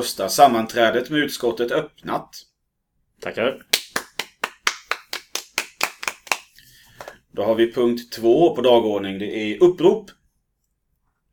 första 0.00 0.28
sammanträdet 0.28 1.10
med 1.10 1.20
utskottet 1.20 1.72
öppnat. 1.72 2.36
Tackar. 3.20 3.62
Då 7.32 7.42
har 7.42 7.54
vi 7.54 7.72
punkt 7.72 8.12
två 8.12 8.56
på 8.56 8.62
dagordning. 8.62 9.18
Det 9.18 9.36
är 9.36 9.62
upprop. 9.62 10.10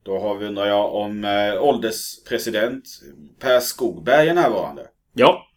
Då 0.03 0.19
har 0.19 0.37
vi, 0.37 0.45
undrar 0.45 0.65
jag, 0.65 0.95
om 0.95 1.25
eh, 1.25 1.63
ålderspresident 1.63 2.83
Per 3.39 3.59
Skogberg 3.59 4.29
är 4.29 4.33
närvarande. 4.33 4.87
Ja. 5.13 5.47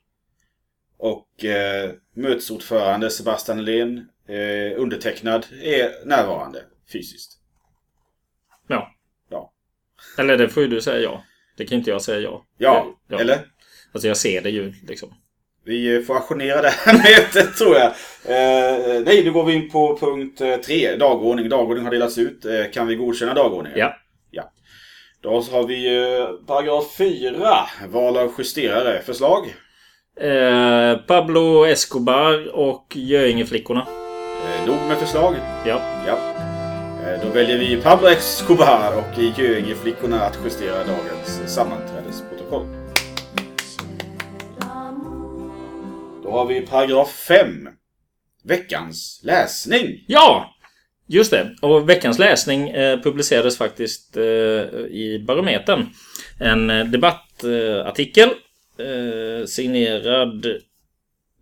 Och 0.97 1.45
eh, 1.45 1.91
mötesordförande 2.15 3.11
Sebastian 3.11 3.59
Helén, 3.59 4.09
eh, 4.29 4.81
undertecknad, 4.81 5.47
är 5.63 6.07
närvarande 6.07 6.65
fysiskt. 6.93 7.41
Ja. 8.67 8.95
Ja. 9.29 9.53
Eller 10.19 10.37
det 10.37 10.49
får 10.49 10.63
ju 10.63 10.69
du 10.69 10.81
säga 10.81 11.01
ja. 11.01 11.25
Det 11.61 11.67
kan 11.67 11.79
inte 11.79 11.91
jag 11.91 12.03
säga 12.03 12.21
ja. 12.21 12.45
Ja, 12.59 12.87
Ja. 13.09 13.21
eller? 13.21 13.39
Alltså 13.93 14.09
jag 14.09 14.17
ser 14.17 14.41
det 14.43 14.51
ju 14.51 14.73
liksom. 14.89 15.09
Vi 15.65 16.03
får 16.03 16.17
ajournera 16.17 16.63
det 16.63 16.69
här 16.71 16.93
mötet 16.99 17.57
tror 17.57 17.77
jag. 17.77 17.87
Eh, 18.25 19.01
nej, 19.05 19.25
nu 19.25 19.33
går 19.33 19.45
vi 19.45 19.53
in 19.55 19.71
på 19.71 19.97
punkt 19.97 20.41
eh, 20.41 20.57
tre. 20.57 20.97
Dagordning. 20.97 21.49
Dagordning 21.49 21.85
har 21.85 21.93
delats 21.93 22.19
ut. 22.19 22.45
Eh, 22.45 22.65
kan 22.73 22.87
vi 22.87 22.95
godkänna 22.95 23.35
dagordningen? 23.35 23.79
Ja. 23.79 23.97
ja. 24.31 24.53
Då 25.21 25.31
har 25.53 25.67
vi 25.67 25.97
eh, 26.19 26.27
paragraf 26.47 26.97
4. 26.99 27.67
Val 27.89 28.17
av 28.17 28.35
justerare. 28.39 29.03
Förslag? 29.03 29.55
Eh, 30.21 30.97
Pablo 30.97 31.67
Escobar 31.67 32.49
och 32.55 32.87
Göingeflickorna. 32.97 33.87
Eh, 34.61 34.67
nog 34.67 34.77
med 34.89 34.97
förslag. 34.99 35.35
Ja. 35.67 35.81
Ja. 36.07 36.19
Eh, 37.11 37.23
då 37.23 37.29
väljer 37.29 37.59
vi 37.59 37.77
Pablo 37.77 38.09
Escobar 38.09 38.97
och 38.97 39.39
Göinge-flickorna 39.39 40.21
att 40.21 40.39
justera 40.45 40.79
dagens 40.79 41.55
sammanträdesprotokoll. 41.55 42.67
Då 46.23 46.31
har 46.31 46.47
vi 46.47 46.61
paragraf 46.61 47.11
5. 47.11 47.69
Veckans 48.45 49.21
läsning. 49.25 50.05
Ja! 50.07 50.55
Just 51.07 51.31
det. 51.31 51.57
Och 51.61 51.89
veckans 51.89 52.19
läsning 52.19 52.69
eh, 52.69 53.01
publicerades 53.01 53.59
faktiskt 53.59 54.17
eh, 54.17 54.23
i 54.23 55.25
Barometern. 55.27 55.87
En 56.41 56.71
eh, 56.71 56.85
debattartikel 56.85 58.29
eh, 58.79 59.47
signerad 59.47 60.47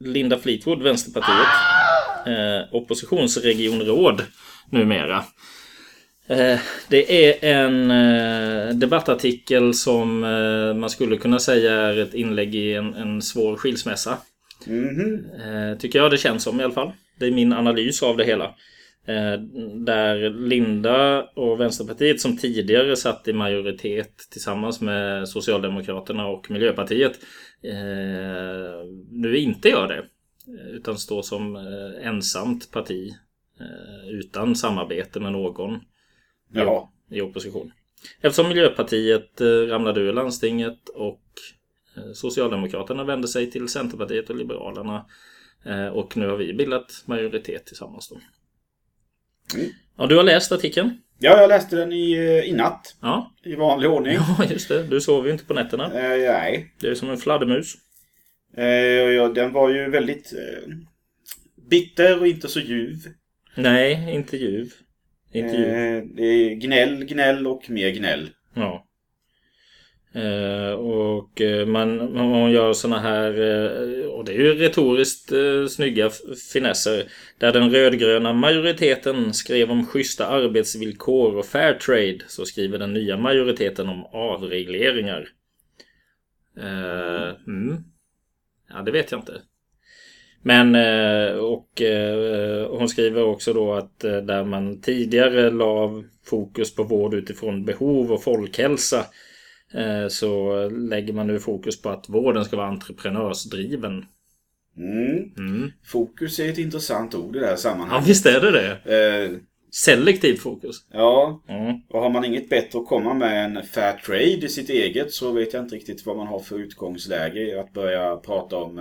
Linda 0.00 0.38
Fleetwood, 0.38 0.82
Vänsterpartiet. 0.82 1.48
Eh, 2.26 2.74
oppositionsregionråd 2.74 4.22
numera. 4.70 5.24
Eh, 6.28 6.60
det 6.88 7.26
är 7.26 7.44
en 7.44 7.90
eh, 7.90 8.74
debattartikel 8.74 9.74
som 9.74 10.24
eh, 10.24 10.74
man 10.74 10.90
skulle 10.90 11.16
kunna 11.16 11.38
säga 11.38 11.72
är 11.72 11.98
ett 11.98 12.14
inlägg 12.14 12.54
i 12.54 12.74
en, 12.74 12.94
en 12.94 13.22
svår 13.22 13.56
skilsmässa. 13.56 14.18
Mhm. 14.66 15.26
Eh, 15.34 15.78
tycker 15.78 15.98
jag 15.98 16.10
det 16.10 16.18
känns 16.18 16.42
som 16.42 16.60
i 16.60 16.64
alla 16.64 16.74
fall. 16.74 16.92
Det 17.18 17.26
är 17.26 17.30
min 17.30 17.52
analys 17.52 18.02
av 18.02 18.16
det 18.16 18.24
hela. 18.24 18.54
Där 19.74 20.30
Linda 20.30 21.22
och 21.22 21.60
Vänsterpartiet 21.60 22.20
som 22.20 22.36
tidigare 22.36 22.96
satt 22.96 23.28
i 23.28 23.32
majoritet 23.32 24.12
tillsammans 24.30 24.80
med 24.80 25.28
Socialdemokraterna 25.28 26.26
och 26.26 26.50
Miljöpartiet 26.50 27.12
nu 29.10 29.36
inte 29.36 29.68
gör 29.68 29.88
det. 29.88 30.04
Utan 30.72 30.98
står 30.98 31.22
som 31.22 31.56
ensamt 32.02 32.70
parti 32.70 33.12
utan 34.10 34.56
samarbete 34.56 35.20
med 35.20 35.32
någon 35.32 35.80
Ja. 36.52 36.92
i 37.10 37.20
opposition. 37.20 37.72
Eftersom 38.20 38.48
Miljöpartiet 38.48 39.40
eh, 39.40 39.46
ramlade 39.46 40.00
ur 40.00 40.12
landstinget 40.12 40.88
och 40.88 41.22
eh, 41.96 42.12
Socialdemokraterna 42.14 43.04
vände 43.04 43.28
sig 43.28 43.50
till 43.50 43.68
Centerpartiet 43.68 44.30
och 44.30 44.36
Liberalerna. 44.36 45.06
Eh, 45.64 45.86
Och 45.86 46.16
nu 46.16 46.28
har 46.28 46.36
vi 46.36 46.54
bildat 46.54 47.02
majoritet 47.06 47.66
tillsammans 47.66 48.08
då. 48.08 48.20
Mm. 49.58 49.70
Ja, 49.96 50.06
du 50.06 50.16
har 50.16 50.22
läst 50.22 50.52
artikeln? 50.52 50.90
Ja, 51.18 51.40
jag 51.40 51.48
läste 51.48 51.76
den 51.76 51.92
i, 51.92 52.16
i 52.46 52.52
natt. 52.52 52.96
Ja. 53.00 53.34
I 53.44 53.54
vanlig 53.54 53.90
ordning. 53.90 54.14
Ja, 54.38 54.44
just 54.50 54.68
det. 54.68 54.82
Du 54.82 55.00
sover 55.00 55.26
ju 55.26 55.32
inte 55.32 55.44
på 55.44 55.54
nätterna. 55.54 55.84
Eh, 55.84 56.18
nej. 56.32 56.74
Det 56.80 56.88
är 56.88 56.94
som 56.94 57.10
en 57.10 57.18
fladdermus. 57.18 57.74
Eh, 58.56 58.64
ja, 58.64 59.28
den 59.28 59.52
var 59.52 59.68
ju 59.70 59.90
väldigt 59.90 60.32
eh, 60.32 60.68
bitter 61.70 62.20
och 62.20 62.26
inte 62.26 62.48
så 62.48 62.60
ljuv. 62.60 62.96
Nej, 63.56 64.14
inte 64.14 64.36
ljuv. 64.36 64.72
Inte 65.32 65.56
ljuv. 65.56 65.68
Eh, 65.68 66.02
det 66.14 66.22
är 66.22 66.54
gnäll, 66.54 67.04
gnäll 67.04 67.46
och 67.46 67.70
mer 67.70 67.90
gnäll. 67.90 68.30
Ja. 68.54 68.84
Eh, 70.12 70.72
och 70.72 71.40
eh, 71.40 71.66
man, 71.66 72.14
man 72.14 72.50
gör 72.50 72.72
såna 72.72 73.00
här, 73.00 73.30
eh, 73.30 74.06
och 74.06 74.24
det 74.24 74.32
är 74.32 74.38
ju 74.38 74.54
retoriskt 74.54 75.32
eh, 75.32 75.66
snygga 75.66 76.10
finesser. 76.52 77.04
Där 77.38 77.52
den 77.52 77.70
rödgröna 77.70 78.32
majoriteten 78.32 79.34
skrev 79.34 79.70
om 79.70 79.86
schyssta 79.86 80.26
arbetsvillkor 80.26 81.36
och 81.36 81.46
fair 81.46 81.74
trade 81.74 82.18
så 82.26 82.44
skriver 82.44 82.78
den 82.78 82.92
nya 82.92 83.16
majoriteten 83.16 83.88
om 83.88 84.04
avregleringar. 84.04 85.28
Eh, 86.56 87.28
mm. 87.46 87.76
Ja, 88.68 88.82
det 88.82 88.90
vet 88.90 89.12
jag 89.12 89.20
inte. 89.20 89.40
Men 90.42 90.74
eh, 90.74 91.36
och 91.38 91.82
eh, 91.82 92.68
hon 92.70 92.88
skriver 92.88 93.22
också 93.24 93.52
då 93.52 93.72
att 93.74 94.04
eh, 94.04 94.16
där 94.16 94.44
man 94.44 94.80
tidigare 94.80 95.50
la 95.50 96.02
fokus 96.24 96.74
på 96.74 96.82
vård 96.82 97.14
utifrån 97.14 97.64
behov 97.64 98.12
och 98.12 98.22
folkhälsa 98.22 99.04
så 100.08 100.68
lägger 100.68 101.12
man 101.12 101.26
nu 101.26 101.38
fokus 101.38 101.82
på 101.82 101.88
att 101.88 102.08
vården 102.08 102.44
ska 102.44 102.56
vara 102.56 102.66
entreprenörsdriven. 102.68 104.04
Mm. 104.76 105.16
Mm. 105.38 105.70
Fokus 105.84 106.38
är 106.40 106.48
ett 106.48 106.58
intressant 106.58 107.14
ord 107.14 107.36
i 107.36 107.38
det 107.38 107.44
här 107.44 107.52
Ja, 107.52 107.56
sammanhanget. 107.56 108.08
visst 108.08 108.26
är 108.26 108.40
det 108.40 108.50
det. 108.50 108.96
Eh, 109.24 109.30
Selektiv 109.70 110.34
fokus. 110.36 110.76
ja, 110.92 111.42
Mm. 111.48 111.74
och 111.90 112.00
har 112.02 112.10
man 112.10 112.24
inget 112.24 112.48
bättre 112.48 112.78
att 112.78 112.86
komma 112.86 113.14
med 113.14 113.44
än 113.44 113.62
fair 113.66 113.92
trade 114.06 114.24
i 114.46 114.48
sitt 114.48 114.70
eget 114.70 115.12
så 115.12 115.32
vet 115.32 115.52
jag 115.52 115.62
inte 115.64 115.74
riktigt 115.76 116.06
vad 116.06 116.16
man 116.16 116.26
har 116.26 116.38
för 116.40 116.58
utgångsläge 116.58 117.60
att 117.60 117.72
börja 117.72 118.16
prata 118.16 118.56
om 118.56 118.78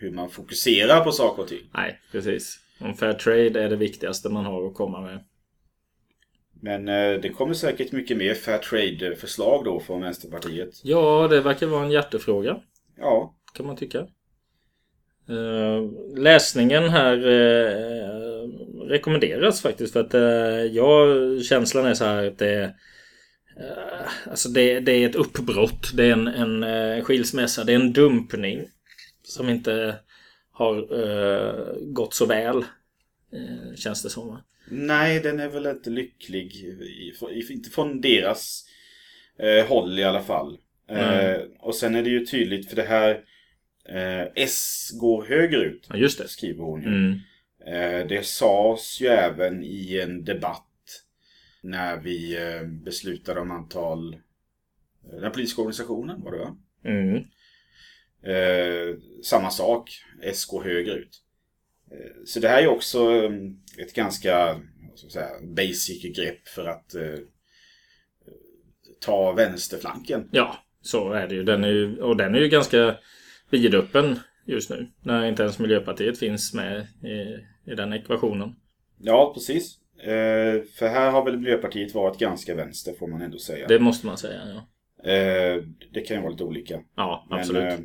hur 0.00 0.10
man 0.10 0.30
fokuserar 0.30 1.04
på 1.04 1.12
saker 1.12 1.42
och 1.42 1.48
ting. 1.48 1.70
Nej, 1.74 2.00
precis. 2.12 2.58
Om 2.80 2.94
fair 2.94 3.12
trade 3.12 3.62
är 3.62 3.68
det 3.68 3.76
viktigaste 3.76 4.28
man 4.28 4.44
har 4.44 4.66
att 4.66 4.74
komma 4.74 5.00
med. 5.00 5.24
Men 6.62 6.88
eh, 6.88 7.20
det 7.20 7.28
kommer 7.28 7.54
säkert 7.54 7.92
mycket 7.92 8.16
mer 8.16 8.34
fair 8.34 8.58
trade-förslag 8.58 9.64
då 9.64 9.80
från 9.80 10.00
Vänsterpartiet. 10.00 10.80
Ja, 10.82 11.28
det 11.28 11.40
verkar 11.40 11.66
vara 11.66 11.84
en 11.84 11.90
hjärtefråga. 11.90 12.56
Ja, 12.96 13.34
kan 13.54 13.66
man 13.66 13.76
tycka. 13.76 13.98
Eh, 15.28 15.90
läsningen 16.16 16.88
här 16.88 17.16
eh, 17.16 18.48
rekommenderas 18.88 19.62
faktiskt 19.62 19.92
för 19.92 20.00
att 20.00 20.14
jag, 20.74 21.42
känslan 21.44 21.86
är 21.86 21.94
så 21.94 22.04
här 22.04 22.26
att 22.26 22.38
det 22.38 22.54
är 22.54 22.74
Alltså 24.30 24.48
det, 24.48 24.80
det 24.80 24.92
är 24.92 25.08
ett 25.08 25.14
uppbrott. 25.14 25.90
Det 25.94 26.04
är 26.04 26.12
en, 26.12 26.62
en 26.62 27.04
skilsmässa. 27.04 27.64
Det 27.64 27.72
är 27.72 27.76
en 27.76 27.92
dumpning. 27.92 28.66
Som 29.30 29.48
inte 29.48 29.98
har 30.52 30.76
eh, 30.76 31.76
gått 31.80 32.14
så 32.14 32.26
väl. 32.26 32.56
Eh, 33.32 33.74
känns 33.76 34.02
det 34.02 34.10
som. 34.10 34.28
va? 34.28 34.44
nej 34.70 35.20
den 35.20 35.40
är 35.40 35.48
väl 35.48 35.66
inte 35.66 35.90
lycklig. 35.90 36.54
I, 36.54 37.12
i, 37.30 37.52
inte 37.52 37.70
från 37.70 38.00
deras 38.00 38.64
eh, 39.38 39.66
håll 39.66 39.98
i 39.98 40.04
alla 40.04 40.22
fall. 40.22 40.58
Mm. 40.88 41.48
och 41.58 41.74
sen 41.74 41.94
är 41.94 42.02
det 42.02 42.10
ju 42.10 42.26
tydligt 42.26 42.68
för 42.68 42.76
det 42.76 42.82
här 42.82 43.24
S 44.34 44.90
går 45.00 45.24
högerut. 45.24 45.86
Ja, 45.88 45.96
just 45.96 46.18
det. 46.18 46.28
Skriver 46.28 46.64
hon 46.64 46.82
ju. 46.82 46.88
Mm. 46.88 48.08
Det 48.08 48.26
sades 48.26 49.00
ju 49.00 49.06
även 49.06 49.64
i 49.64 50.00
en 50.02 50.24
debatt 50.24 50.66
när 51.62 51.96
vi 51.96 52.36
beslutade 52.84 53.40
om 53.40 53.50
antal 53.50 54.16
den 55.20 55.32
politiska 55.32 55.60
organisationen 55.60 56.22
var 56.22 56.32
det 56.32 56.38
va? 56.38 56.56
Mm. 56.84 57.24
Eh, 58.22 58.96
samma 59.22 59.50
sak, 59.50 59.90
S 60.22 60.44
går 60.44 60.64
högerut. 60.64 61.22
Eh, 61.90 62.24
så 62.26 62.40
det 62.40 62.48
här 62.48 62.62
är 62.62 62.66
också 62.66 63.12
eh, 63.12 63.32
ett 63.78 63.94
ganska 63.94 64.60
säga, 65.12 65.28
basic 65.42 66.16
grepp 66.16 66.48
för 66.48 66.64
att 66.64 66.94
eh, 66.94 67.18
ta 69.00 69.32
vänsterflanken. 69.32 70.28
Ja, 70.32 70.56
så 70.82 71.12
är 71.12 71.28
det 71.28 71.34
ju. 71.34 71.42
Den 71.44 71.64
är 71.64 71.68
ju. 71.68 72.00
Och 72.02 72.16
den 72.16 72.34
är 72.34 72.38
ju 72.38 72.48
ganska 72.48 72.96
vidöppen 73.50 74.18
just 74.46 74.70
nu. 74.70 74.90
När 75.02 75.26
inte 75.26 75.42
ens 75.42 75.58
Miljöpartiet 75.58 76.18
finns 76.18 76.54
med 76.54 76.86
i, 77.04 77.70
i 77.70 77.74
den 77.74 77.92
ekvationen. 77.92 78.54
Ja, 78.98 79.32
precis. 79.34 79.76
Eh, 80.02 80.62
för 80.78 80.88
här 80.88 81.10
har 81.10 81.24
väl 81.24 81.36
Miljöpartiet 81.38 81.94
varit 81.94 82.18
ganska 82.18 82.54
vänster 82.54 82.92
får 82.98 83.06
man 83.08 83.22
ändå 83.22 83.38
säga. 83.38 83.66
Det 83.68 83.78
måste 83.78 84.06
man 84.06 84.18
säga, 84.18 84.40
ja. 84.46 84.66
Eh, 85.10 85.62
det 85.92 86.00
kan 86.00 86.16
ju 86.16 86.22
vara 86.22 86.32
lite 86.32 86.44
olika. 86.44 86.80
Ja, 86.96 87.26
Men, 87.30 87.38
absolut. 87.38 87.62
eh, 87.62 87.74
eh, 87.74 87.80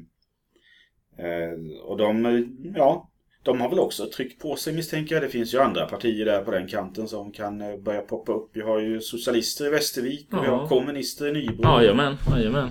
och 1.83 1.97
de, 1.97 2.25
eh, 2.25 2.41
ja, 2.75 3.11
de 3.43 3.61
har 3.61 3.69
väl 3.69 3.79
också 3.79 4.05
tryckt 4.15 4.41
på 4.41 4.55
sig 4.55 4.73
misstänker 4.73 5.15
jag. 5.15 5.23
Det 5.23 5.29
finns 5.29 5.53
ju 5.53 5.59
andra 5.59 5.85
partier 5.85 6.25
där 6.25 6.41
på 6.41 6.51
den 6.51 6.67
kanten 6.67 7.07
som 7.07 7.31
kan 7.31 7.61
eh, 7.61 7.77
börja 7.77 8.01
poppa 8.01 8.31
upp. 8.31 8.49
Vi 8.53 8.61
har 8.61 8.79
ju 8.79 9.01
socialister 9.01 9.65
i 9.65 9.69
Västervik 9.69 10.27
och 10.33 10.43
vi 10.43 10.47
Ja. 10.47 10.55
har 10.55 10.67
kommunister 10.67 11.27
i 11.27 11.31
Nybro. 11.31 11.63
Jajamän, 11.63 12.15
jajamän. 12.35 12.69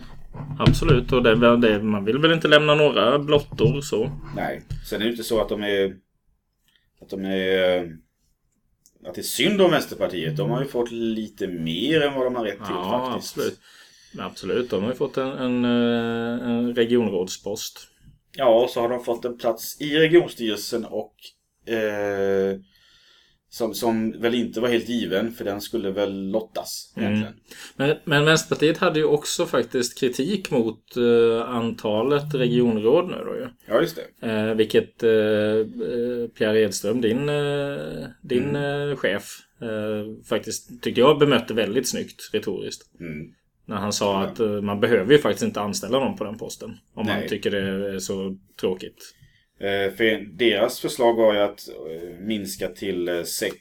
absolut. 0.58 1.12
Och 1.12 1.23
det, 1.23 1.56
det, 1.56 1.82
man 1.82 2.05
vill 2.05 2.19
väl 2.19 2.32
inte 2.32 2.49
lämna 2.49 2.75
några 2.75 3.19
blottor 3.19 3.81
så. 3.81 4.11
Nej. 4.37 4.62
Sen 4.88 5.00
är 5.00 5.05
det 5.05 5.11
inte 5.11 5.25
så 5.25 5.41
att 5.41 5.49
de 5.49 5.62
är... 5.62 5.96
Att 7.00 7.11
de 7.11 7.25
är... 7.25 7.76
eh, 7.76 7.82
Att 9.08 9.14
det 9.14 9.20
är 9.20 9.23
synd 9.23 9.61
om 9.61 9.70
Vänsterpartiet. 9.70 10.37
De 10.37 10.50
har 10.50 10.61
ju 10.61 10.67
fått 10.69 10.91
lite 10.91 11.46
mer 11.46 12.00
än 12.00 12.14
vad 12.14 12.26
de 12.26 12.35
har 12.35 12.44
rätt 12.44 12.55
till 12.56 12.75
Ja, 12.75 13.11
faktiskt. 13.11 13.37
absolut. 13.38 13.61
Absolut, 14.19 14.70
de 14.70 14.82
har 14.82 14.91
ju 14.91 14.96
fått 14.96 15.17
en, 15.17 15.29
en, 15.32 15.64
eh, 15.64 16.49
en 16.50 16.75
regionrådspost. 16.75 17.88
Ja, 18.36 18.62
och 18.62 18.70
så 18.70 18.81
har 18.81 18.88
de 18.88 19.04
fått 19.04 19.25
en 19.25 19.38
plats 19.38 19.81
i 19.81 19.98
regionstyrelsen 19.98 20.84
och 20.84 21.14
eh, 21.72 22.56
som, 23.54 23.75
som 23.75 24.20
väl 24.20 24.34
inte 24.34 24.60
var 24.60 24.69
helt 24.69 24.88
given 24.88 25.32
för 25.32 25.44
den 25.44 25.60
skulle 25.60 25.90
väl 25.90 26.31
lottas 26.31 26.92
Mm. 26.96 27.25
Men, 27.76 27.96
men 28.04 28.25
Vänsterpartiet 28.25 28.78
hade 28.78 28.98
ju 28.98 29.04
också 29.04 29.46
faktiskt 29.46 29.98
kritik 29.98 30.50
mot 30.50 30.96
eh, 30.96 31.48
antalet 31.48 32.34
regionråd 32.34 33.08
nu 33.08 33.16
då 33.25 33.36
ju. 33.36 33.48
Ja, 33.66 33.81
just 33.81 33.98
det. 34.20 34.28
Eh, 34.28 34.54
vilket 34.54 35.02
eh, 35.02 35.10
eh, 35.10 36.28
Pierre 36.38 36.60
Edström, 36.60 37.00
din, 37.00 37.28
eh, 37.28 38.06
din 38.22 38.56
eh, 38.56 38.96
chef, 38.96 39.40
faktiskt 40.28 40.82
tycker 40.82 41.02
jag 41.02 41.19
bemötte 41.19 41.54
väldigt 41.54 41.88
snyggt 41.88 42.31
retoriskt. 42.32 43.00
Mm. 43.00 43.34
När 43.66 43.76
han 43.76 43.93
sa 43.93 44.22
att 44.22 44.40
eh, 44.40 44.61
man 44.61 44.81
behöver 44.81 45.12
ju 45.12 45.19
faktiskt 45.19 45.44
inte 45.44 45.61
anställa 45.61 45.99
någon 45.99 46.16
på 46.16 46.25
den 46.25 46.38
posten. 46.38 46.70
Om 46.94 47.06
man 47.06 47.19
Nej. 47.19 47.28
tycker 47.28 47.50
det 47.50 47.94
är 47.94 47.99
så 47.99 48.37
tråkigt. 48.61 49.14
Eh, 49.61 49.94
för 49.94 50.37
deras 50.37 50.81
förslag 50.81 51.14
var 51.14 51.34
ju 51.34 51.40
att 51.40 51.69
eh, 51.69 52.19
minska 52.20 52.69
till 52.69 53.25
6 53.26 53.55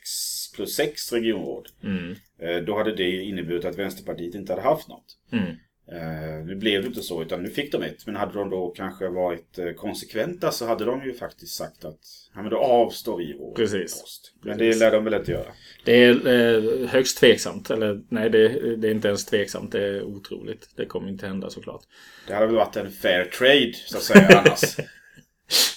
plus 0.56 0.76
6 0.76 1.14
regionråd. 1.14 1.68
Mm. 1.84 2.16
Eh, 2.40 2.66
då 2.66 2.78
hade 2.78 2.96
det 2.96 3.24
inneburit 3.24 3.66
att 3.66 3.78
Vänsterpartiet 3.78 4.36
inte 4.36 4.52
hade 4.54 4.62
haft 4.62 4.88
något. 4.88 5.18
Mm. 5.32 5.56
Eh, 5.94 6.46
nu 6.46 6.56
blev 6.56 6.82
det 6.82 6.88
inte 6.88 7.02
så, 7.02 7.22
utan 7.22 7.44
nu 7.44 7.50
fick 7.50 7.72
de 7.72 7.84
ett. 7.84 8.06
Men 8.06 8.16
hade 8.16 8.34
de 8.34 8.50
då 8.50 8.70
kanske 8.70 9.10
varit 9.10 9.60
eh, 9.60 9.72
konsekventa 9.72 10.52
så 10.52 10.66
hade 10.66 10.86
de 10.86 11.04
ju 11.04 11.14
faktiskt 11.14 11.56
sagt 11.56 11.86
att 11.86 12.00
ja, 12.36 12.42
men 12.42 12.52
då 12.52 12.58
avstår 12.58 13.18
vi 13.18 13.36
vår 13.40 13.56
Precis. 13.56 14.02
post. 14.02 14.34
Men 14.42 14.58
det 14.58 14.80
lär 14.80 14.92
de 14.92 15.04
väl 15.04 15.14
inte 15.14 15.32
göra. 15.32 15.52
Det 15.84 16.04
är 16.04 16.28
eh, 16.28 16.88
högst 16.90 17.18
tveksamt. 17.18 17.70
Eller 17.70 18.02
nej, 18.10 18.30
det, 18.30 18.46
är 18.88 18.92
inte 18.92 19.08
ens 19.08 19.26
tveksamt. 19.26 19.72
Det 19.72 19.88
är 19.88 20.04
otroligt. 20.04 20.70
Det 20.76 20.86
kommer 20.86 21.10
inte 21.10 21.28
hända 21.28 21.50
såklart. 21.50 21.82
Det 22.28 22.34
hade 22.34 22.46
väl 22.46 22.56
varit 22.56 22.76
en 22.76 22.92
fair 22.92 23.26
trade, 23.26 23.74
så 23.74 23.98
att 23.98 24.04
säga, 24.04 24.44
annars. 24.46 24.78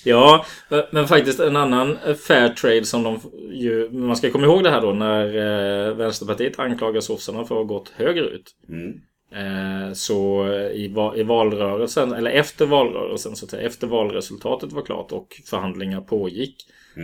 Ja, 0.04 0.46
men 0.90 1.08
faktiskt 1.08 1.40
en 1.40 1.56
annan 1.56 1.98
fair 2.26 2.48
trade 2.48 2.84
som 2.84 3.02
de 3.02 3.20
ju... 3.52 3.90
Man 3.90 4.16
ska 4.16 4.30
komma 4.30 4.44
ihåg 4.46 4.64
det 4.64 4.70
här 4.70 4.80
då 4.80 4.92
när 4.92 5.94
Vänsterpartiet 5.94 6.58
anklagar 6.58 7.00
sossarna 7.00 7.44
för 7.44 7.54
att 7.54 7.68
ha 7.68 7.76
gått 7.76 7.88
högerut. 7.88 8.54
Mm. 8.68 9.00
Eh, 9.32 9.92
så 9.92 10.48
i, 10.74 10.88
va- 10.88 11.16
i 11.16 11.22
valrörelsen, 11.22 12.12
eller 12.12 12.30
efter 12.30 12.66
valrörelsen, 12.66 13.36
så 13.36 13.44
att 13.44 13.50
säga, 13.50 13.66
efter 13.66 13.86
valresultatet 13.86 14.72
var 14.72 14.82
klart 14.82 15.12
och 15.12 15.40
förhandlingar 15.50 16.00
pågick. 16.00 16.56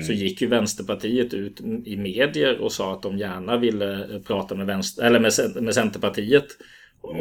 Så 0.07 0.13
gick 0.13 0.43
ju 0.43 0.47
Vänsterpartiet 0.49 1.35
ut 1.35 1.61
i 1.85 1.97
medier 1.97 2.59
och 2.59 2.73
sa 2.73 2.93
att 2.93 3.03
de 3.03 3.19
gärna 3.19 3.57
ville 3.57 4.21
prata 4.27 4.55
med, 4.55 4.67
vänster, 4.67 5.03
eller 5.05 5.21
med, 5.21 5.33
med 5.63 5.75
Centerpartiet 5.75 6.47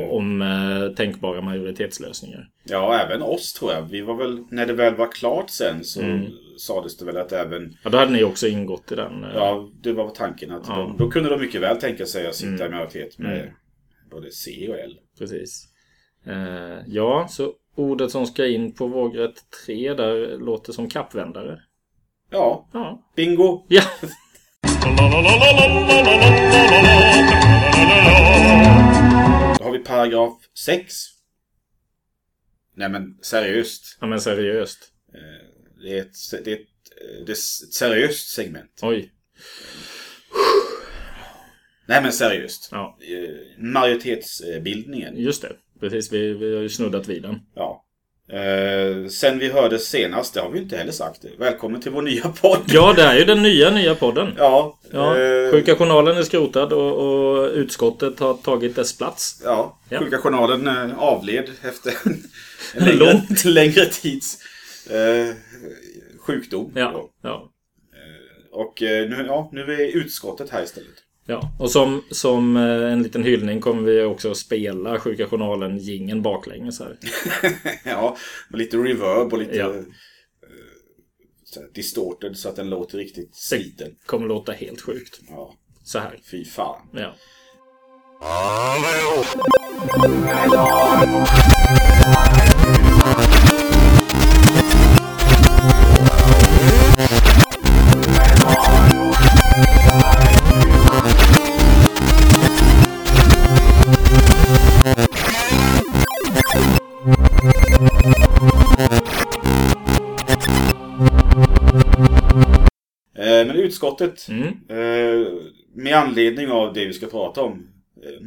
om 0.09 0.41
eh, 0.41 0.95
tänkbara 0.95 1.41
majoritetslösningar. 1.41 2.47
Ja, 2.63 2.99
även 2.99 3.21
oss 3.21 3.53
tror 3.53 3.71
jag. 3.73 3.81
Vi 3.81 4.01
var 4.01 4.15
väl, 4.17 4.43
när 4.51 4.65
det 4.65 4.73
väl 4.73 4.95
var 4.95 5.11
klart 5.11 5.49
sen 5.49 5.83
så 5.83 6.01
sades 6.57 6.97
det 6.97 7.05
väl 7.05 7.17
att 7.17 7.31
även, 7.31 7.73
Ja, 7.83 7.89
då 7.89 7.97
hade 7.97 8.11
ni 8.11 8.23
också 8.23 8.47
ingått 8.47 8.91
i 8.91 8.95
den. 8.95 9.23
eh, 9.23 9.29
ja, 9.35 9.69
det 9.83 9.93
var 9.93 10.09
tanken 10.09 10.51
att 10.51 10.63
Ja. 10.67 10.75
de, 10.75 10.97
då 10.97 11.11
kunde 11.11 11.29
de 11.29 11.41
mycket 11.41 11.61
väl 11.61 11.77
tänka 11.77 12.05
sig 12.05 12.27
att 12.27 12.35
sitta 12.35 12.65
i 12.65 12.69
majoritet 12.69 13.17
med 13.17 13.51
både 14.11 14.31
C 14.31 14.67
och 14.69 14.79
L. 14.79 14.97
Precis. 15.19 15.67
Eh, 16.25 16.79
ja, 16.87 17.27
så 17.29 17.53
ordet 17.75 18.11
som 18.11 18.25
ska 18.27 18.47
in 18.47 18.73
på 18.73 18.87
vågrätt 18.87 19.35
3 19.65 19.93
där 19.93 20.37
låter 20.37 20.73
som 20.73 20.89
kappvändare. 20.89 21.61
Ja, 22.29 22.69
Ja. 22.73 23.11
bingo! 23.15 23.65
Ja. 23.69 23.83
Då 29.57 29.63
har 29.65 29.71
vi 29.71 29.79
paragraf 29.79 30.33
6. 30.65 30.93
Nej 32.75 32.89
men 32.89 33.17
seriöst. 33.21 33.97
ja, 34.01 34.07
men 34.07 34.21
seriöst. 34.21 34.79
Eh, 35.13 35.47
Det 35.81 35.97
är 35.97 36.01
ett, 36.01 36.43
det 36.45 36.51
är 36.51 36.55
ett, 36.55 36.61
eh, 36.61 37.25
det 37.25 37.31
är 37.31 37.33
ett 37.33 37.73
seriöst 37.73 38.29
segment. 38.29 38.79
Oj. 38.81 39.11
Nej 41.91 42.01
men 42.01 42.11
seriöst. 42.11 42.69
Ja, 42.71 42.97
Eh, 43.01 43.63
Majoritetsbildningen. 43.63 45.13
just 45.17 45.41
det. 45.41 45.51
Precis, 45.79 46.11
vi, 46.13 46.33
vi 46.33 46.55
har 46.55 46.61
ju 46.61 46.69
snuddat 46.69 47.07
vid 47.07 47.21
den. 47.23 47.35
Ja. 47.55 47.85
Eh, 48.29 49.07
sen 49.07 49.39
vi 49.39 49.49
hördes 49.51 49.87
senast, 49.87 50.33
det 50.33 50.39
har 50.41 50.49
vi 50.51 50.59
inte 50.59 50.77
heller 50.77 50.91
sagt. 50.91 51.25
Välkommen 51.39 51.81
till 51.81 51.91
vår 51.91 52.01
nya 52.01 52.29
podd. 52.41 52.59
Ja, 52.67 52.93
det 52.95 53.01
är 53.03 53.15
ju 53.19 53.25
den 53.25 53.41
nya, 53.41 53.69
nya 53.69 53.95
podden. 53.95 54.33
Ja. 54.37 54.79
Ja, 54.91 55.17
eh, 55.19 55.51
Sjuka 55.51 55.75
journalen 55.75 56.17
är 56.17 56.23
skrotad 56.23 56.73
och, 56.73 56.93
och 56.97 57.51
utskottet 57.53 58.19
har 58.19 58.33
tagit 58.33 58.75
dess 58.75 58.97
plats. 58.97 59.41
ja. 59.45 59.79
Ja. 59.89 59.99
Sjuka 59.99 60.17
journalen 60.17 60.67
eh, 60.67 60.99
avled 60.99 61.49
efter 61.63 61.93
en 62.03 62.23
längre, 62.85 62.95
Långt. 63.13 63.45
längre 63.45 63.85
tids 63.85 64.37
eh, 64.89 65.35
sjukdom. 66.19 66.71
Ja, 66.75 67.09
ja. 67.23 67.51
Och 68.51 68.81
eh, 68.83 69.09
nu, 69.09 69.23
ja, 69.27 69.49
nu 69.53 69.61
är 69.61 69.97
utskottet 69.97 70.49
här 70.49 70.63
istället. 70.63 70.95
Ja, 71.25 71.51
och 71.59 71.71
som, 71.71 72.03
som 72.11 72.57
eh, 72.57 72.91
en 72.93 73.03
liten 73.03 73.23
hyllning 73.23 73.59
kommer 73.61 73.81
vi 73.81 74.03
också 74.03 74.31
att 74.31 74.37
spela 74.37 74.99
Sjuka 74.99 75.27
Journalen 75.27 75.77
gingen 75.77 76.21
baklänges 76.21 76.79
här. 76.79 76.97
ja, 77.85 78.17
med 78.49 78.59
lite 78.59 78.77
reverb 78.77 79.33
och 79.33 79.39
lite 79.39 79.55
Ja. 79.57 79.69
eh, 79.75 79.81
så 81.43 81.59
distorted 81.73 82.37
så 82.37 82.49
att 82.49 82.55
den 82.55 82.69
låter 82.69 82.97
riktigt 82.97 83.35
sliten. 83.35 83.91
Kommer 84.05 84.27
låta 84.27 84.51
helt 84.51 84.81
sjukt. 84.81 85.19
Ja, 85.29 85.53
Så 85.83 85.99
här. 85.99 86.19
fy 86.31 86.45
fan. 86.45 86.87
Ja. 86.93 87.13
Utskottet, 114.01 114.27
Mm. 114.29 114.47
eh, 114.69 115.27
med 115.73 115.95
anledning 115.95 116.51
av 116.51 116.73
det 116.73 116.85
vi 116.85 116.93
ska 116.93 117.07
prata 117.07 117.41
om, 117.41 117.67
eh, 118.03 118.21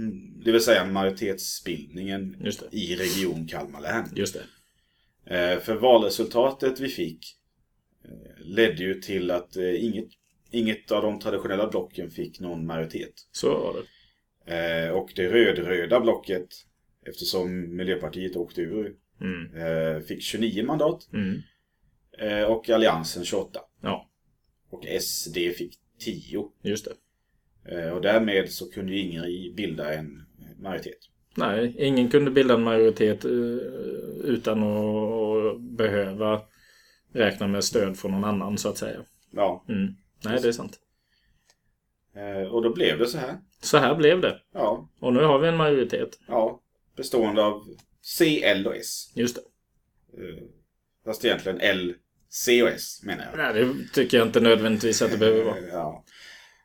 det 0.44 0.52
vill 0.52 0.60
säga 0.60 0.84
majoritetsbildningen 0.84 2.36
i 2.70 2.96
Region 2.96 3.46
Kalmar 3.46 3.80
län. 3.80 4.04
Just 4.16 4.34
det. 4.34 4.44
Eh, 5.36 5.60
för 5.60 5.74
valresultatet 5.74 6.80
vi 6.80 6.88
fick 6.88 7.36
ledde 8.38 8.82
ju 8.82 8.94
till 8.94 9.30
att 9.30 9.56
inget, 9.56 10.08
inget 10.50 10.90
av 10.92 11.02
de 11.02 11.20
traditionella 11.20 11.66
blocken 11.70 12.10
fick 12.10 12.40
någon 12.40 12.66
majoritet. 12.66 13.12
Så 13.32 13.48
var 13.58 13.74
det. 13.74 14.92
Och 14.92 15.12
det 15.16 15.28
röd-röda 15.28 16.00
blocket, 16.00 16.48
eftersom 17.06 17.76
Miljöpartiet 17.76 18.36
åkte 18.36 18.60
ur, 18.60 18.94
Mm. 19.20 20.02
fick 20.02 20.22
29 20.22 20.64
mandat. 20.64 21.08
Mm. 21.12 21.42
Och 22.48 22.70
Alliansen 22.70 23.24
28. 23.24 23.60
Ja, 23.82 24.10
Och 24.74 24.84
SD 25.00 25.34
fick 25.36 25.78
10. 25.98 26.50
just 26.62 26.84
det. 26.84 26.92
Eh, 27.76 27.90
och 27.92 28.00
därmed 28.02 28.50
så 28.50 28.70
kunde 28.70 28.92
ju 28.92 28.98
ingen 28.98 29.54
bilda 29.54 29.94
en 29.94 30.26
majoritet. 30.58 30.98
Nej, 31.36 31.74
ingen 31.78 32.10
kunde 32.10 32.30
bilda 32.30 32.54
en 32.54 32.62
majoritet 32.62 33.24
eh, 33.24 33.30
utan 34.24 34.62
att 34.62 35.60
behöva 35.60 36.42
räkna 37.12 37.46
med 37.46 37.64
stöd 37.64 37.98
från 37.98 38.10
någon 38.12 38.24
annan 38.24 38.58
så 38.58 38.68
att 38.68 38.78
säga. 38.78 39.04
Ja, 39.30 39.64
Mm. 39.68 39.94
Nej, 40.24 40.38
det 40.42 40.48
är 40.48 40.52
sant. 40.52 40.78
eh, 42.14 42.52
och 42.52 42.62
då 42.62 42.72
blev 42.74 42.98
det 42.98 43.06
så 43.06 43.18
här. 43.18 43.38
Så 43.62 43.78
här 43.78 43.94
blev 43.94 44.20
det. 44.20 44.40
Ja, 44.52 44.88
Och 45.00 45.12
nu 45.12 45.20
har 45.24 45.38
vi 45.38 45.48
en 45.48 45.56
majoritet. 45.56 46.18
ja. 46.28 46.60
Bestående 46.96 47.44
av 47.44 47.62
C, 48.02 48.42
L 48.44 48.66
och 48.66 48.76
S. 48.76 49.12
Just 49.14 49.36
det. 49.36 49.42
Fast 51.04 51.24
egentligen 51.24 51.60
L, 51.60 51.94
C 52.34 52.62
och 52.62 52.68
S 52.68 53.00
menar 53.02 53.24
jag. 53.24 53.54
Nej, 53.54 53.64
det 53.64 53.74
tycker 53.92 54.18
jag 54.18 54.26
inte 54.26 54.40
nödvändigtvis 54.40 55.02
att 55.02 55.10
det 55.10 55.18
behöver 55.18 55.44
vara. 55.44 55.58
Eh, 55.58 55.64
Ja. 55.72 56.04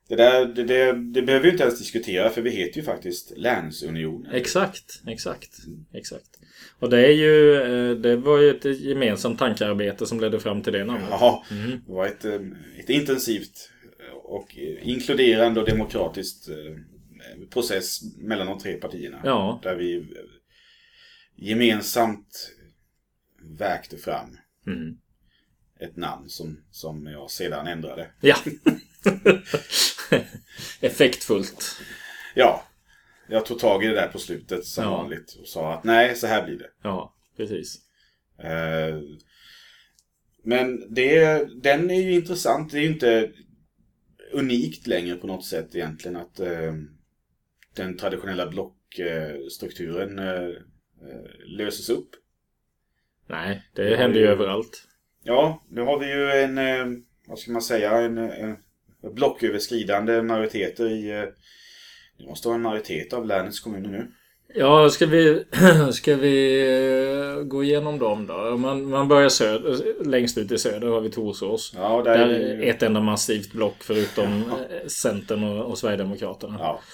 Det, 0.07 0.15
där, 0.15 0.45
det, 0.45 0.63
det, 0.63 0.93
det 1.13 1.21
behöver 1.21 1.45
vi 1.45 1.51
inte 1.51 1.63
ens 1.63 1.79
diskutera 1.79 2.29
för 2.29 2.41
vi 2.41 2.49
heter 2.49 2.77
ju 2.79 2.83
faktiskt 2.83 3.33
Länsunionen. 3.37 4.31
Exakt, 4.31 5.01
exakt, 5.07 5.49
exakt. 5.93 6.39
Och 6.79 6.89
det 6.89 7.07
är 7.07 7.11
ju, 7.11 7.55
eh, 7.55 7.95
det 7.95 8.15
var 8.15 8.37
ju 8.39 8.49
ett 8.49 8.65
gemensamt 8.79 9.39
tankearbete 9.39 10.05
som 10.05 10.19
ledde 10.19 10.39
fram 10.39 10.61
till 10.61 10.73
det 10.73 10.83
namnet. 10.85 11.07
Ja, 11.11 11.45
Mm. 11.51 11.69
det 11.87 11.91
var 11.93 12.05
ett, 12.05 12.25
eh, 12.25 12.39
ett 12.79 12.89
intensivt 12.89 13.69
och 14.23 14.55
inkluderande 14.81 15.59
och 15.59 15.67
demokratiskt 15.67 16.49
process 17.49 17.99
mellan 18.17 18.47
de 18.47 18.59
tre 18.59 18.73
partierna. 18.73 19.21
Ja, 19.23 19.59
Där 19.63 19.75
vi 19.75 20.05
gemensamt 21.35 22.51
verkte 23.59 23.97
fram 23.97 24.37
Mm. 24.67 24.97
Ett 25.79 25.95
namn 25.95 26.29
som, 26.29 26.63
som 26.71 27.05
jag 27.05 27.31
sedan 27.31 27.67
ändrade. 27.67 28.11
Ja. 28.21 28.35
Effektfullt. 30.81 31.75
Ja, 32.35 32.63
jag 33.29 33.45
tog 33.45 33.59
tag 33.59 33.83
i 33.83 33.87
det 33.87 33.93
där 33.93 34.07
på 34.07 34.19
slutet 34.19 34.65
som 34.65 34.83
Ja. 34.83 34.89
vanligt 34.91 35.37
och 35.41 35.47
sa 35.47 35.73
att 35.73 35.83
nej, 35.83 36.15
så 36.15 36.27
här 36.27 36.45
blir 36.45 36.57
det. 36.57 36.69
Ja, 36.83 37.15
precis. 37.37 37.75
Eh, 38.39 38.99
Men 40.43 40.93
det, 40.93 41.43
den 41.63 41.91
är 41.91 42.01
ju 42.01 42.13
intressant. 42.13 42.71
Det 42.71 42.77
är 42.77 42.81
ju 42.81 42.87
inte 42.93 43.31
unikt 44.31 44.87
längre 44.87 45.15
på 45.15 45.27
något 45.27 45.45
sätt 45.45 45.75
egentligen 45.75 46.17
att 46.17 46.39
eh, 46.39 46.73
den 47.75 47.97
traditionella 47.97 48.47
blockstrukturen 48.47 50.19
eh, 50.19 50.49
löses 51.45 51.89
upp. 51.89 52.09
Nej, 53.27 53.63
det 53.75 53.95
händer 53.95 54.19
ju 54.19 54.27
överallt. 54.27 54.87
Ja, 55.23 55.63
nu 55.69 55.81
har 55.81 55.99
vi 55.99 56.05
ju 56.13 56.31
en, 56.31 56.57
eh, 56.57 56.85
vad 57.27 57.39
ska 57.39 57.51
man 57.51 57.61
säga, 57.61 57.91
en, 57.97 58.17
en 58.17 58.55
blocköverskridande 59.15 60.21
majoriteter 60.21 60.89
i... 60.89 61.09
eh, 61.09 61.23
Det 62.17 62.25
måste 62.29 62.47
vara 62.47 62.55
en 62.55 62.61
majoritet 62.61 63.13
av 63.13 63.25
länets 63.25 63.59
kommuner 63.59 63.89
nu. 63.89 64.07
Ja, 64.55 64.89
ska 64.89 65.05
vi, 65.05 65.43
ska 65.93 66.15
vi 66.15 66.61
eh, 67.37 67.43
gå 67.43 67.63
igenom 67.63 67.99
dem 67.99 68.27
då? 68.27 68.57
Man, 68.57 68.89
man 68.89 69.07
börjar 69.07 69.29
söder, 69.29 70.03
längst 70.05 70.37
ut 70.37 70.51
i 70.51 70.57
söder 70.57 70.87
har 70.87 71.01
vi 71.01 71.09
Torsås. 71.11 71.73
Ja, 71.75 72.01
där, 72.05 72.17
Där 72.17 72.25
är 72.25 72.39
det 72.39 72.51
är 72.51 72.55
ju... 72.57 72.63
ett 72.63 72.83
enda 72.83 73.01
massivt 73.01 73.51
block 73.51 73.75
förutom 73.79 74.43
eh, 74.51 74.87
Centern 74.87 75.43
och, 75.43 75.65
och 75.65 75.77
Sverigedemokraterna. 75.77 76.55
Ja. 76.59 76.79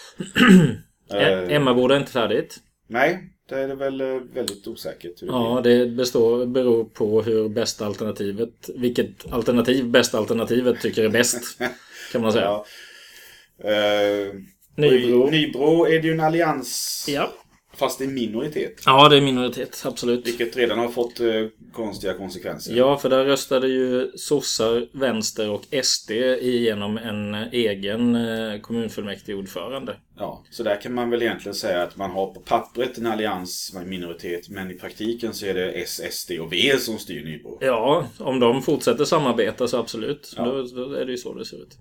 Eh, 1.11 1.55
Emmaboda 1.55 1.95
är 1.95 1.99
inte 1.99 2.11
färdigt. 2.11 2.57
nej, 2.87 3.19
det 3.49 3.55
är 3.59 3.67
det 3.67 3.75
väl 3.75 4.01
eh, 4.01 4.07
väldigt 4.33 4.67
osäkert. 4.67 5.21
hur 5.21 5.27
det 5.27 5.33
Ja, 5.33 5.61
det 5.63 5.85
består, 5.87 6.45
beror 6.45 6.83
på 6.83 7.21
hur 7.21 7.49
bästa 7.49 7.85
alternativet, 7.85 8.69
vilket 8.75 9.31
alternativ 9.31 9.85
bästa 9.85 10.17
alternativet 10.17 10.81
tycker 10.81 11.03
är 11.03 11.09
bäst. 11.09 11.57
Kan 12.11 12.21
man 12.21 12.31
blir. 12.31 12.31
säga. 12.31 12.45
Ja. 12.45 12.65
Eh, 13.71 14.33
Nybro. 14.75 15.27
I 15.27 15.31
Nybro 15.31 15.85
är 15.87 16.01
det 16.01 16.07
ju 16.07 16.13
en 16.13 16.19
allians, 16.19 17.05
Ja. 17.09 17.33
Fast 17.75 18.01
i 18.01 18.07
minoritet. 18.07 18.81
ja, 18.85 19.09
det 19.09 19.17
är 19.17 19.21
minoritet, 19.21 19.83
absolut. 19.85 20.27
Vilket 20.27 20.57
redan 20.57 20.79
har 20.79 20.87
fått 20.87 21.19
eh, 21.19 21.27
konstiga 21.73 22.13
konsekvenser. 22.13 22.75
Ja, 22.75 22.97
för 22.97 23.09
där 23.09 23.25
röstade 23.25 23.67
ju 23.67 24.11
sossar, 24.15 24.87
vänster 24.91 25.49
och 25.49 25.63
SD 25.83 26.11
igenom 26.11 26.97
en 26.97 27.33
egen 27.35 28.15
eh, 28.15 28.59
kommunfullmäktigeordförande. 28.61 29.95
Ja, 30.17 30.45
så 30.51 30.63
där 30.63 30.81
kan 30.81 30.93
man 30.93 31.09
väl 31.09 31.21
egentligen 31.21 31.55
säga 31.55 31.83
att 31.83 31.97
man 31.97 32.11
har 32.11 32.33
på 32.33 32.39
pappret 32.39 32.97
en 32.97 33.05
allians 33.05 33.71
med 33.75 33.87
minoritet, 33.87 34.49
men 34.49 34.71
i 34.71 34.73
praktiken 34.73 35.33
så 35.33 35.45
är 35.45 35.53
det 35.53 35.71
S, 35.71 36.01
SD 36.11 36.31
och 36.31 36.53
V 36.53 36.77
som 36.77 36.97
styr 36.97 37.23
Nybro. 37.23 37.57
Ja, 37.61 38.07
om 38.19 38.39
de 38.39 38.61
fortsätter 38.61 39.05
samarbeta 39.05 39.67
så 39.67 39.77
absolut. 39.77 40.33
Ja. 40.37 40.45
Då, 40.45 40.63
då 40.63 40.93
är 40.93 41.05
det 41.05 41.11
ju 41.11 41.17
så 41.17 41.33
det 41.33 41.45
ser 41.45 41.57
ut. 41.57 41.77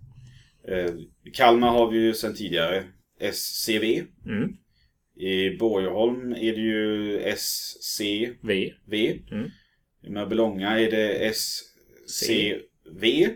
Eh, 0.68 0.94
Kalmar 1.32 1.70
har 1.70 1.90
vi 1.90 1.98
ju 1.98 2.14
sedan 2.14 2.34
tidigare 2.34 2.84
SCV. 3.32 4.02
Mm. 4.26 4.56
I 5.16 5.50
Borgholm 5.56 6.32
är 6.32 6.52
det 6.52 6.60
ju 6.60 7.18
SCV. 7.36 8.72
V. 8.86 9.20
Mm. 9.30 9.50
I 10.02 10.10
Mörbylånga 10.10 10.80
är 10.80 10.90
det 10.90 11.28
SCV. 11.34 13.28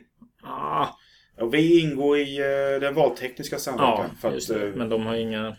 Ah, 0.42 0.86
Och 1.40 1.54
V 1.54 1.58
ingår 1.78 2.18
i 2.18 2.38
eh, 2.38 2.80
den 2.80 2.94
valtekniska 2.94 3.58
samverkan. 3.58 4.10
ja, 4.22 4.28
att, 4.28 4.50
eh, 4.50 4.58
Men 4.76 4.88
de 4.88 5.06
har 5.06 5.14
inga... 5.16 5.46
eh, 5.48 5.54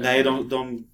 Nej, 0.00 0.22
de, 0.22 0.48
de 0.48 0.86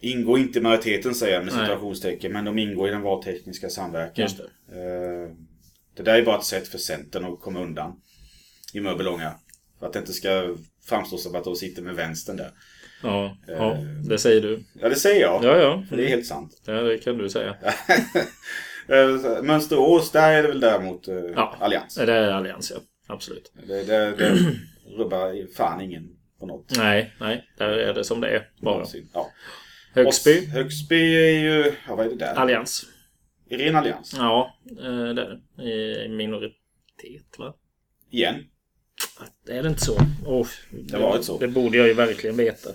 ingår 0.00 0.38
inte 0.38 0.58
i 0.58 0.62
majoriteten 0.62 1.14
säger 1.14 1.34
jag 1.34 1.44
med 1.44 1.54
Nej. 1.54 1.66
situationstecken. 1.66 2.32
Men 2.32 2.44
de 2.44 2.58
ingår 2.58 2.88
i 2.88 2.90
den 2.90 3.02
valtekniska 3.02 3.68
samverkan. 3.68 4.22
Just 4.22 4.38
det. 4.38 4.50
Det 5.96 6.02
där 6.02 6.14
är 6.18 6.24
bara 6.24 6.38
ett 6.38 6.44
sätt 6.44 6.68
för 6.68 6.78
Centern 6.78 7.24
att 7.24 7.40
komma 7.40 7.60
undan 7.60 8.00
i 8.74 8.80
Mörbylånga. 8.80 9.34
För 9.78 9.86
att 9.86 9.92
det 9.92 9.98
inte 9.98 10.12
ska 10.12 10.56
framstå 10.84 11.18
som 11.18 11.34
att 11.34 11.44
de 11.44 11.56
sitter 11.56 11.82
med 11.82 11.94
vänstern 11.94 12.36
där. 12.36 12.50
Ja, 13.06 13.36
ja, 13.46 13.72
Eh. 13.72 13.80
det 14.08 14.18
säger 14.18 14.40
du. 14.40 14.64
Ja, 14.80 14.88
det 14.88 14.96
säger 14.96 15.20
jag. 15.20 15.44
Ja, 15.44 15.56
ja. 15.58 15.84
Det 15.96 16.04
är 16.04 16.08
helt 16.08 16.26
sant. 16.26 16.62
Ja, 16.66 16.72
det 16.72 16.98
kan 16.98 17.18
du 17.18 17.28
säga. 17.28 17.56
Eh, 18.88 19.42
Mönsterås, 19.42 20.10
där 20.12 20.32
är 20.32 20.42
det 20.42 20.48
väl 20.48 20.60
däremot 20.60 21.08
eh, 21.08 21.14
Ja. 21.14 21.56
allians. 21.60 21.94
Det 21.94 22.12
är 22.12 22.30
allians, 22.32 22.70
ja. 22.74 22.80
Absolut. 23.14 23.52
Det, 23.66 23.82
det, 23.84 24.16
det 24.16 24.36
rubbar 24.98 25.54
fan 25.56 25.80
ingen 25.80 26.08
på 26.40 26.46
något. 26.46 26.72
Nej, 26.76 27.14
nej. 27.20 27.44
Där 27.58 27.68
är 27.68 27.94
det 27.94 28.04
som 28.04 28.20
det 28.20 28.28
är. 28.28 28.48
Bara. 28.60 28.84
Ja. 29.14 29.30
Högsby. 29.94 30.38
Och 30.38 30.42
Högsby 30.50 31.14
är 31.14 31.38
ju, 31.40 31.72
ja 31.88 31.94
vad 31.96 32.06
är 32.06 32.10
det 32.10 32.16
där? 32.16 32.34
Allians. 32.34 32.86
Ren 33.50 33.76
allians. 33.76 34.14
Ja, 34.18 34.54
eh, 34.70 34.84
det 35.14 35.22
är 35.22 35.40
det. 35.58 35.62
I 36.04 36.08
minoritet, 36.08 37.38
va? 37.38 37.54
Igen. 38.10 38.34
Är 39.48 39.62
det 39.62 39.68
inte 39.68 39.84
så? 39.84 39.98
Oh, 40.26 40.46
Det 40.70 40.98
var 40.98 41.12
inte 41.12 41.26
så. 41.26 41.38
Det 41.38 41.48
borde 41.48 41.76
jag 41.78 41.86
ju 41.86 41.94
verkligen 41.94 42.36
veta. 42.36 42.70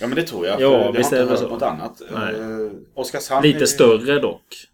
Ja 0.00 0.06
men 0.06 0.16
det 0.16 0.22
tror 0.22 0.46
jag. 0.46 0.60
Ja, 0.60 0.84
jag 0.84 0.92
visst 0.92 1.10
har 1.10 1.18
är 1.18 1.22
inte 1.22 1.34
det 1.34 1.38
hört 1.40 1.48
så. 1.48 1.54
något 1.54 1.62
annat. 1.62 2.02
Nej. 2.12 2.34
Eh, 2.34 2.72
Oskarshamn 2.94 3.38
är 3.44 3.48
Lite 3.48 3.58
ju 3.60 3.66
större 3.66 4.18
dock. 4.18 4.66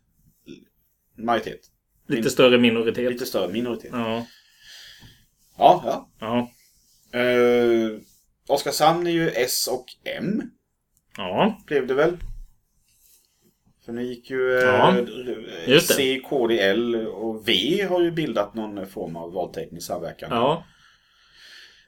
Majoritet. 1.19 1.61
Lite 2.09 2.23
Min- 2.23 2.31
större 2.31 2.59
minoritet. 2.59 3.13
Lite 3.13 3.27
större 3.27 3.53
minoritet. 3.53 3.91
Ja. 3.93 4.27
Ja, 5.59 5.83
ja. 6.21 6.49
Ja. 7.13 7.21
Uh, 7.21 7.99
Oskarshamn 8.49 9.07
är 9.07 9.11
ju 9.11 9.29
S 9.31 9.69
och 9.73 9.87
M. 10.19 10.43
Ja. 11.17 11.63
Blev 11.67 11.87
det 11.87 11.95
väl? 11.95 12.17
För 13.85 13.93
nu 13.93 14.03
gick 14.03 14.31
ju 14.31 14.59
eh, 14.59 14.65
Ja. 15.67 15.81
C, 15.81 16.21
KD, 16.29 16.61
L 16.61 16.95
och 17.07 17.49
V 17.49 17.83
har 17.89 18.01
ju 18.03 18.11
bildat 18.11 18.55
någon 18.55 18.87
form 18.87 19.17
av 19.17 19.33
valteknisk 19.33 19.87
samverkan. 19.87 20.29
Ja. 20.33 20.65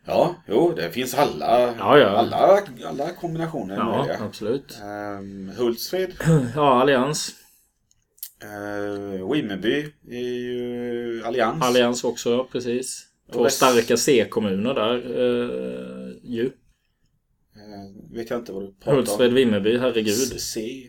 Ja, 0.06 0.34
jo, 0.48 0.72
det 0.76 0.90
finns 0.90 1.14
alla, 1.14 1.60
Ja, 1.78 1.98
ja. 1.98 2.06
alla, 2.08 2.62
alla 2.86 3.10
kombinationer 3.12 3.76
Ja, 3.76 3.98
möjliga. 3.98 4.18
absolut. 4.24 4.78
Um, 5.18 5.48
Hultsfred, 5.56 6.12
Ja, 6.54 6.80
allians. 6.80 7.34
uh, 8.44 9.32
Vimmerby 9.32 9.92
är 10.10 10.38
ju 10.38 11.22
allians. 11.24 11.62
Allians 11.64 12.04
också, 12.04 12.44
precis. 12.52 13.06
Två 13.32 13.42
väst- 13.42 13.56
starka 13.56 13.96
C-kommuner 13.96 14.74
där. 14.74 14.94
Eh, 14.96 16.12
ju. 16.22 16.46
Eh, 17.56 18.12
vet 18.16 18.30
jag 18.30 18.38
inte 18.38 18.52
vad 18.52 18.62
du 18.62 18.72
pratar 18.72 18.92
Hultsfred, 18.96 19.28
om. 19.28 19.34
Vimmerby, 19.34 19.78
herregud. 19.78 20.40
C. 20.40 20.82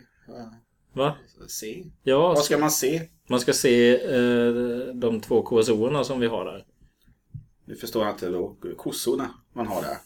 Va? 0.94 1.16
C. 1.48 1.84
Ja, 2.04 2.28
Vad 2.28 2.44
ska 2.44 2.58
man 2.58 2.72
se? 2.72 3.02
man 3.30 3.40
ska 3.40 3.54
se 3.54 3.94
eh, 4.16 4.54
de 4.94 5.22
två 5.22 5.42
KSO-erna 5.42 6.04
som 6.04 6.20
vi 6.20 6.28
har 6.28 6.46
där. 6.46 6.66
Nu 7.72 7.78
förstår 7.78 8.06
jag 8.06 8.14
inte 8.14 8.30
då. 8.30 8.56
Kossorna 8.78 9.30
man 9.54 9.68
har 9.68 9.82
där. 9.82 9.98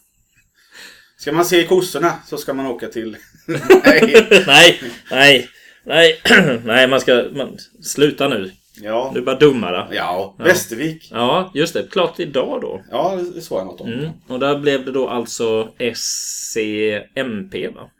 Ska 1.18 1.32
man 1.32 1.44
se 1.44 1.64
kossorna 1.66 2.12
så 2.26 2.36
ska 2.36 2.54
man 2.54 2.66
åka 2.66 2.88
till... 2.88 3.16
Nej. 3.84 4.26
nej, 4.46 4.80
nej, 5.10 5.48
nej, 5.84 6.20
nej, 6.64 6.88
man 6.88 7.00
ska... 7.00 7.24
Man, 7.32 7.58
sluta 7.82 8.28
nu. 8.28 8.52
Ja. 8.82 9.10
Du 9.14 9.20
är 9.20 9.24
bara 9.24 9.38
dummare. 9.38 9.88
Ja. 9.90 10.36
Västervik. 10.38 11.08
Ja, 11.12 11.50
just 11.54 11.74
det. 11.74 11.90
Klart 11.90 12.20
idag 12.20 12.60
då. 12.60 12.82
Ja, 12.90 13.20
det 13.34 13.40
såg 13.40 13.58
jag 13.58 13.66
något 13.66 13.80
om. 13.80 13.92
Mm. 13.92 14.10
Och 14.28 14.38
där 14.38 14.58
blev 14.58 14.84
det 14.84 14.92
då 14.92 15.08
alltså 15.08 15.68
SCMP 15.78 17.68
va? 17.74 17.90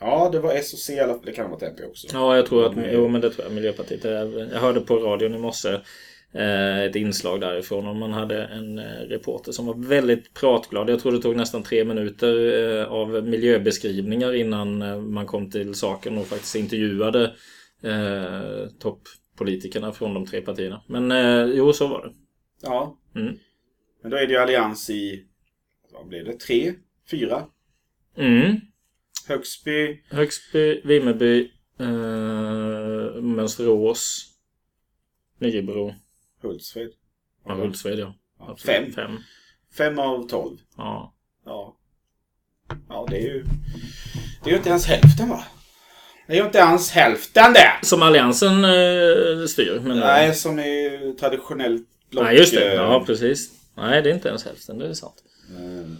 Ja, 0.00 0.28
det 0.32 0.40
var 0.40 0.52
S 0.52 0.72
och 0.72 0.78
C. 0.78 1.06
Det 1.24 1.32
kan 1.32 1.50
vara 1.50 1.66
MP 1.66 1.84
också. 1.84 2.06
Ja, 2.12 2.36
jag 2.36 2.46
tror 2.46 2.66
att... 2.66 2.72
Mm. 2.72 2.90
Jo, 2.92 3.08
men 3.08 3.20
det 3.20 3.30
tror 3.30 3.46
jag. 3.46 3.54
Miljöpartiet. 3.54 4.04
Jag 4.04 4.60
hörde 4.60 4.80
på 4.80 4.96
radion 4.96 5.34
i 5.34 5.38
morse 5.38 5.68
eh, 5.72 5.80
ett 6.32 6.96
inslag 6.96 7.40
därifrån 7.40 7.86
och 7.86 7.96
man 7.96 8.12
hade 8.12 8.44
en 8.44 8.78
eh, 8.78 8.84
reporter 8.84 9.52
som 9.52 9.66
var 9.66 9.74
väldigt 9.74 10.34
pratglad. 10.34 10.90
Jag 10.90 11.00
tror 11.00 11.12
det 11.12 11.22
tog 11.22 11.36
nästan 11.36 11.62
tre 11.62 11.84
minuter 11.84 12.62
eh, 12.80 12.92
av 12.92 13.24
miljöbeskrivningar 13.28 14.34
innan 14.34 14.82
eh, 14.82 15.00
man 15.00 15.26
kom 15.26 15.50
till 15.50 15.74
saken 15.74 16.18
och 16.18 16.26
faktiskt 16.26 16.56
intervjuade 16.56 17.34
eh, 17.82 18.68
toppolitikerna 18.78 19.92
från 19.92 20.14
de 20.14 20.26
tre 20.26 20.40
partierna. 20.40 20.82
Men 20.86 21.10
eh, 21.10 21.44
jo, 21.44 21.72
så 21.72 21.86
var 21.86 22.06
det. 22.06 22.12
Ja. 22.62 22.98
Mm. 23.14 23.38
Men 24.02 24.10
då 24.10 24.16
är 24.16 24.26
det 24.26 24.32
ju 24.32 24.38
allians 24.38 24.90
i... 24.90 25.24
Vad 25.92 26.08
blev 26.08 26.24
det? 26.24 26.40
Tre? 26.40 26.74
Fyra? 27.10 27.46
Mm. 28.16 28.56
Högsby. 29.28 30.02
Högsby, 30.10 30.80
Vimmerby, 30.84 31.50
eh, 31.80 33.22
Mönsterås, 33.22 34.26
Nybro. 35.38 35.94
Hultsfred. 36.46 36.90
Ja, 37.46 37.54
Hultsfred 37.54 37.98
ja. 37.98 38.14
Fem. 38.66 38.92
Fem. 38.92 39.10
Fem 39.78 39.98
av 39.98 40.28
tolv. 40.28 40.56
Ja. 40.76 41.14
Ja. 41.44 41.76
Ja, 42.88 43.06
det 43.10 43.16
är 43.16 43.22
ju... 43.22 43.44
Det 44.44 44.50
är 44.50 44.52
ju 44.52 44.56
inte 44.56 44.68
ens 44.68 44.86
hälften 44.86 45.28
va? 45.28 45.44
Det 46.26 46.32
är 46.32 46.36
ju 46.36 46.44
inte 46.46 46.58
ens 46.58 46.90
hälften 46.90 47.52
det! 47.52 47.86
Som 47.86 48.02
Alliansen 48.02 48.64
eh, 48.64 49.46
styr. 49.46 49.80
Men, 49.84 49.98
Nej, 49.98 50.34
som 50.34 50.58
är 50.58 51.12
traditionellt 51.18 51.86
block... 52.10 52.24
Nej, 52.24 52.36
just 52.36 52.54
det. 52.54 52.68
eh, 52.68 52.74
Ja, 52.74 53.04
precis. 53.06 53.50
Nej, 53.76 54.02
det 54.02 54.10
är 54.10 54.14
inte 54.14 54.28
ens 54.28 54.44
hälften. 54.44 54.78
Det 54.78 54.88
är 54.88 54.92
sant. 54.94 55.22
eh, 55.50 55.90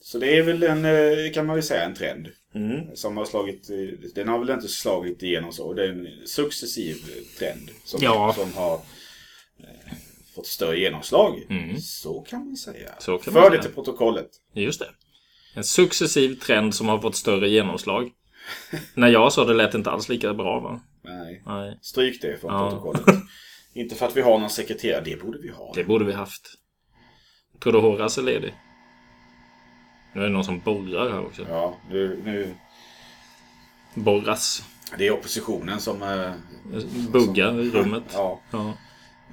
Så 0.00 0.18
det 0.18 0.36
är 0.38 0.42
väl 0.42 0.62
en, 0.62 0.84
eh, 0.84 1.32
kan 1.34 1.46
man 1.46 1.56
väl 1.56 1.62
säga, 1.62 1.84
en 1.84 1.94
trend. 1.94 2.28
Mm. 2.54 2.96
Som 2.96 3.16
har 3.16 3.24
slagit, 3.24 3.68
den 4.14 4.28
har 4.28 4.38
väl 4.38 4.50
inte 4.50 4.68
slagit 4.68 5.22
igenom 5.22 5.52
så. 5.52 5.72
Det 5.74 5.84
är 5.84 5.88
en 5.88 6.08
successiv 6.26 6.96
trend 7.38 7.70
som, 7.84 8.00
ja. 8.02 8.34
som 8.38 8.52
har 8.54 8.74
eh, 8.74 8.80
fått 10.34 10.46
större 10.46 10.78
genomslag. 10.78 11.46
Mm. 11.50 11.76
Så 11.80 12.20
kan 12.20 12.46
man 12.46 12.56
säga. 12.56 12.90
Så 12.98 13.18
kan 13.18 13.32
För 13.32 13.40
man 13.40 13.50
det 13.50 13.62
till 13.62 13.72
protokollet. 13.72 14.30
Just 14.52 14.80
det. 14.80 14.88
En 15.54 15.64
successiv 15.64 16.34
trend 16.34 16.74
som 16.74 16.88
har 16.88 16.98
fått 16.98 17.16
större 17.16 17.48
genomslag. 17.48 18.10
När 18.94 19.08
jag 19.08 19.32
sa 19.32 19.44
det 19.44 19.54
lät 19.54 19.74
inte 19.74 19.90
alls 19.90 20.08
lika 20.08 20.34
bra 20.34 20.60
va? 20.60 20.80
Nej. 21.02 21.42
Nej. 21.46 21.78
Stryk 21.82 22.22
det 22.22 22.40
från 22.40 22.52
ja. 22.52 22.70
protokollet. 22.70 23.22
inte 23.74 23.94
för 23.94 24.06
att 24.06 24.16
vi 24.16 24.20
har 24.20 24.38
någon 24.38 24.50
sekreterare, 24.50 25.02
det 25.04 25.22
borde 25.22 25.38
vi 25.38 25.48
ha. 25.50 25.72
Det 25.74 25.84
borde 25.84 26.04
vi 26.04 26.12
haft. 26.12 26.42
Tror 27.62 27.72
du 27.72 27.78
Horace 27.78 28.20
är 28.20 28.24
ledig? 28.24 28.54
Nu 30.14 30.20
är 30.20 30.24
det 30.24 30.32
någon 30.32 30.44
som 30.44 30.60
borrar 30.60 31.10
här 31.10 31.26
också. 31.26 31.46
Ja, 31.48 31.76
nu... 31.90 32.22
nu... 32.24 32.54
Borras. 33.94 34.62
Det 34.98 35.06
är 35.06 35.10
oppositionen 35.10 35.80
som... 35.80 36.02
Eh, 36.02 36.32
Buggar 37.12 37.60
i 37.60 37.70
rummet. 37.70 38.04
Ja. 38.12 38.40
Ja, 38.50 38.74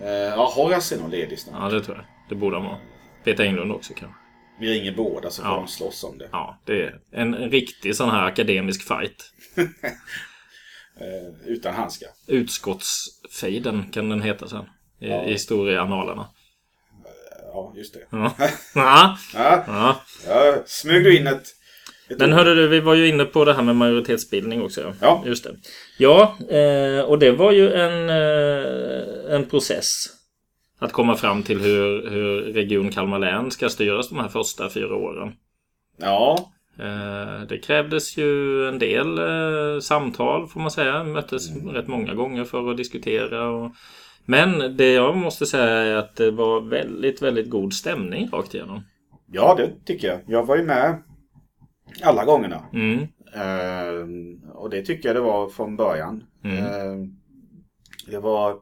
eh, 0.01 0.07
ja 0.09 0.51
Horace 0.55 0.95
är 0.95 0.99
nog 0.99 1.09
ledig 1.09 1.39
snart. 1.39 1.55
Ja, 1.59 1.77
det 1.77 1.83
tror 1.83 1.97
jag. 1.97 2.05
Det 2.29 2.35
borde 2.35 2.55
han 2.55 2.65
vara. 2.65 2.77
Peter 3.23 3.43
Englund 3.43 3.71
också 3.71 3.93
kanske. 3.93 4.17
Vi 4.59 4.73
ringer 4.73 4.95
båda 4.95 5.29
så 5.29 5.41
får 5.41 5.51
ja. 5.51 5.57
de 5.57 5.67
slåss 5.67 6.03
om 6.03 6.17
det. 6.17 6.29
Ja, 6.31 6.59
det 6.65 6.81
är 6.81 6.99
en, 7.11 7.33
en 7.33 7.51
riktig 7.51 7.95
sån 7.95 8.09
här 8.09 8.25
akademisk 8.25 8.87
fight. 8.87 9.33
eh, 10.99 11.45
utan 11.45 11.73
handskar. 11.73 12.09
Utskottsfejden 12.27 13.91
kan 13.91 14.09
den 14.09 14.21
heta 14.21 14.47
sen. 14.47 14.65
I, 14.99 15.09
ja. 15.09 15.23
i 15.23 15.31
historieanalerna. 15.31 16.27
Ja, 17.53 17.73
just 17.75 17.93
det. 17.93 17.99
Ja. 18.11 18.35
ja. 18.75 19.17
ja. 19.67 20.01
ja. 20.27 20.63
Smög 20.65 21.03
du 21.03 21.17
in 21.17 21.27
ett... 21.27 21.47
Men 22.09 22.33
hörde 22.33 22.55
du, 22.55 22.67
vi 22.67 22.79
var 22.79 22.93
ju 22.93 23.07
inne 23.07 23.25
på 23.25 23.45
det 23.45 23.53
här 23.53 23.63
med 23.63 23.75
majoritetsbildning 23.75 24.61
också. 24.61 24.93
Ja. 25.01 25.23
Just 25.25 25.43
det. 25.43 25.55
Ja, 25.97 26.37
eh, 26.49 27.05
och 27.05 27.19
det 27.19 27.31
var 27.31 27.51
ju 27.51 27.73
en, 27.73 28.09
eh, 28.09 29.35
en 29.35 29.45
process. 29.45 30.05
Att 30.79 30.91
komma 30.91 31.15
fram 31.15 31.43
till 31.43 31.59
hur, 31.59 32.09
hur 32.09 32.41
Region 32.41 32.91
Kalmar 32.91 33.19
län 33.19 33.51
ska 33.51 33.69
styras 33.69 34.09
de 34.09 34.19
här 34.19 34.27
första 34.27 34.69
fyra 34.69 34.95
åren. 34.95 35.33
Ja. 36.01 36.51
Eh, 36.79 37.47
det 37.49 37.57
krävdes 37.57 38.17
ju 38.17 38.67
en 38.67 38.79
del 38.79 39.19
samtal 39.81 40.47
får 40.47 40.59
man 40.59 40.71
säga. 40.71 41.03
Möttes 41.03 41.51
mm. 41.51 41.75
rätt 41.75 41.87
många 41.87 42.13
gånger 42.13 42.43
för 42.43 42.71
att 42.71 42.77
diskutera. 42.77 43.49
Och 43.49 43.71
men 44.25 44.77
det 44.77 44.93
jag 44.93 45.17
måste 45.17 45.45
säga 45.45 45.65
är 45.65 45.95
att 45.95 46.15
det 46.15 46.31
var 46.31 46.61
väldigt, 46.61 47.21
väldigt 47.21 47.49
god 47.49 47.73
stämning 47.73 48.29
rakt 48.33 48.53
igenom. 48.53 48.81
Ja, 49.31 49.55
det 49.57 49.85
tycker 49.85 50.07
jag. 50.07 50.19
Jag 50.27 50.45
var 50.45 50.57
ju 50.57 50.63
med 50.63 51.03
alla 52.01 52.25
gångerna. 52.25 52.65
Mm. 52.73 52.99
Uh, 53.35 54.49
och 54.51 54.69
det 54.69 54.81
tycker 54.81 55.09
jag 55.09 55.15
det 55.15 55.21
var 55.21 55.49
från 55.49 55.75
början. 55.75 56.23
Mm. 56.43 56.57
Uh, 56.57 57.07
det 58.07 58.19
var... 58.19 58.57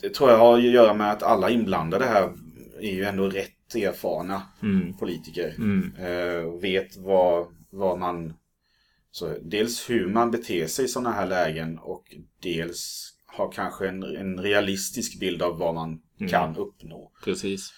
Det 0.00 0.08
tror 0.08 0.30
jag 0.30 0.38
har 0.38 0.58
att 0.58 0.62
göra 0.62 0.94
med 0.94 1.10
att 1.10 1.22
alla 1.22 1.50
inblandade 1.50 2.04
här 2.04 2.32
är 2.80 2.92
ju 2.92 3.04
ändå 3.04 3.28
rätt 3.28 3.74
erfarna 3.74 4.42
mm. 4.62 4.96
politiker. 4.96 5.54
Mm. 5.58 5.96
Uh, 5.96 6.60
vet 6.60 6.96
vad, 6.96 7.46
vad 7.70 7.98
man... 7.98 8.34
Så 9.10 9.34
dels 9.42 9.90
hur 9.90 10.06
man 10.08 10.30
beter 10.30 10.66
sig 10.66 10.84
i 10.84 10.88
sådana 10.88 11.12
här 11.12 11.26
lägen 11.26 11.78
och 11.78 12.04
dels 12.42 13.12
har 13.26 13.52
kanske 13.52 13.88
en, 13.88 14.02
en 14.02 14.40
realistisk 14.40 15.20
bild 15.20 15.42
av 15.42 15.58
vad 15.58 15.74
man 15.74 16.00
mm. 16.20 16.30
kan 16.30 16.56
uppnå. 16.56 17.12
Precis. 17.24 17.72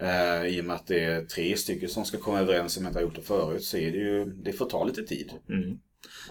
Eh, 0.00 0.46
I 0.46 0.60
och 0.60 0.64
med 0.64 0.76
att 0.76 0.86
det 0.86 1.04
är 1.04 1.24
tre 1.24 1.56
stycken 1.56 1.88
som 1.88 2.04
ska 2.04 2.18
komma 2.18 2.40
överens 2.40 2.74
som 2.74 2.86
inte 2.86 2.98
har 2.98 3.02
gjort 3.02 3.16
det 3.16 3.22
förut 3.22 3.64
så 3.64 3.76
är 3.76 3.90
det 3.92 3.98
ju, 3.98 4.24
det 4.24 4.52
får 4.52 4.66
ta 4.66 4.84
lite 4.84 5.02
tid. 5.02 5.32
Mm. 5.48 5.78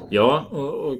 Ja, 0.09 0.47
och, 0.51 0.91
och, 0.91 0.97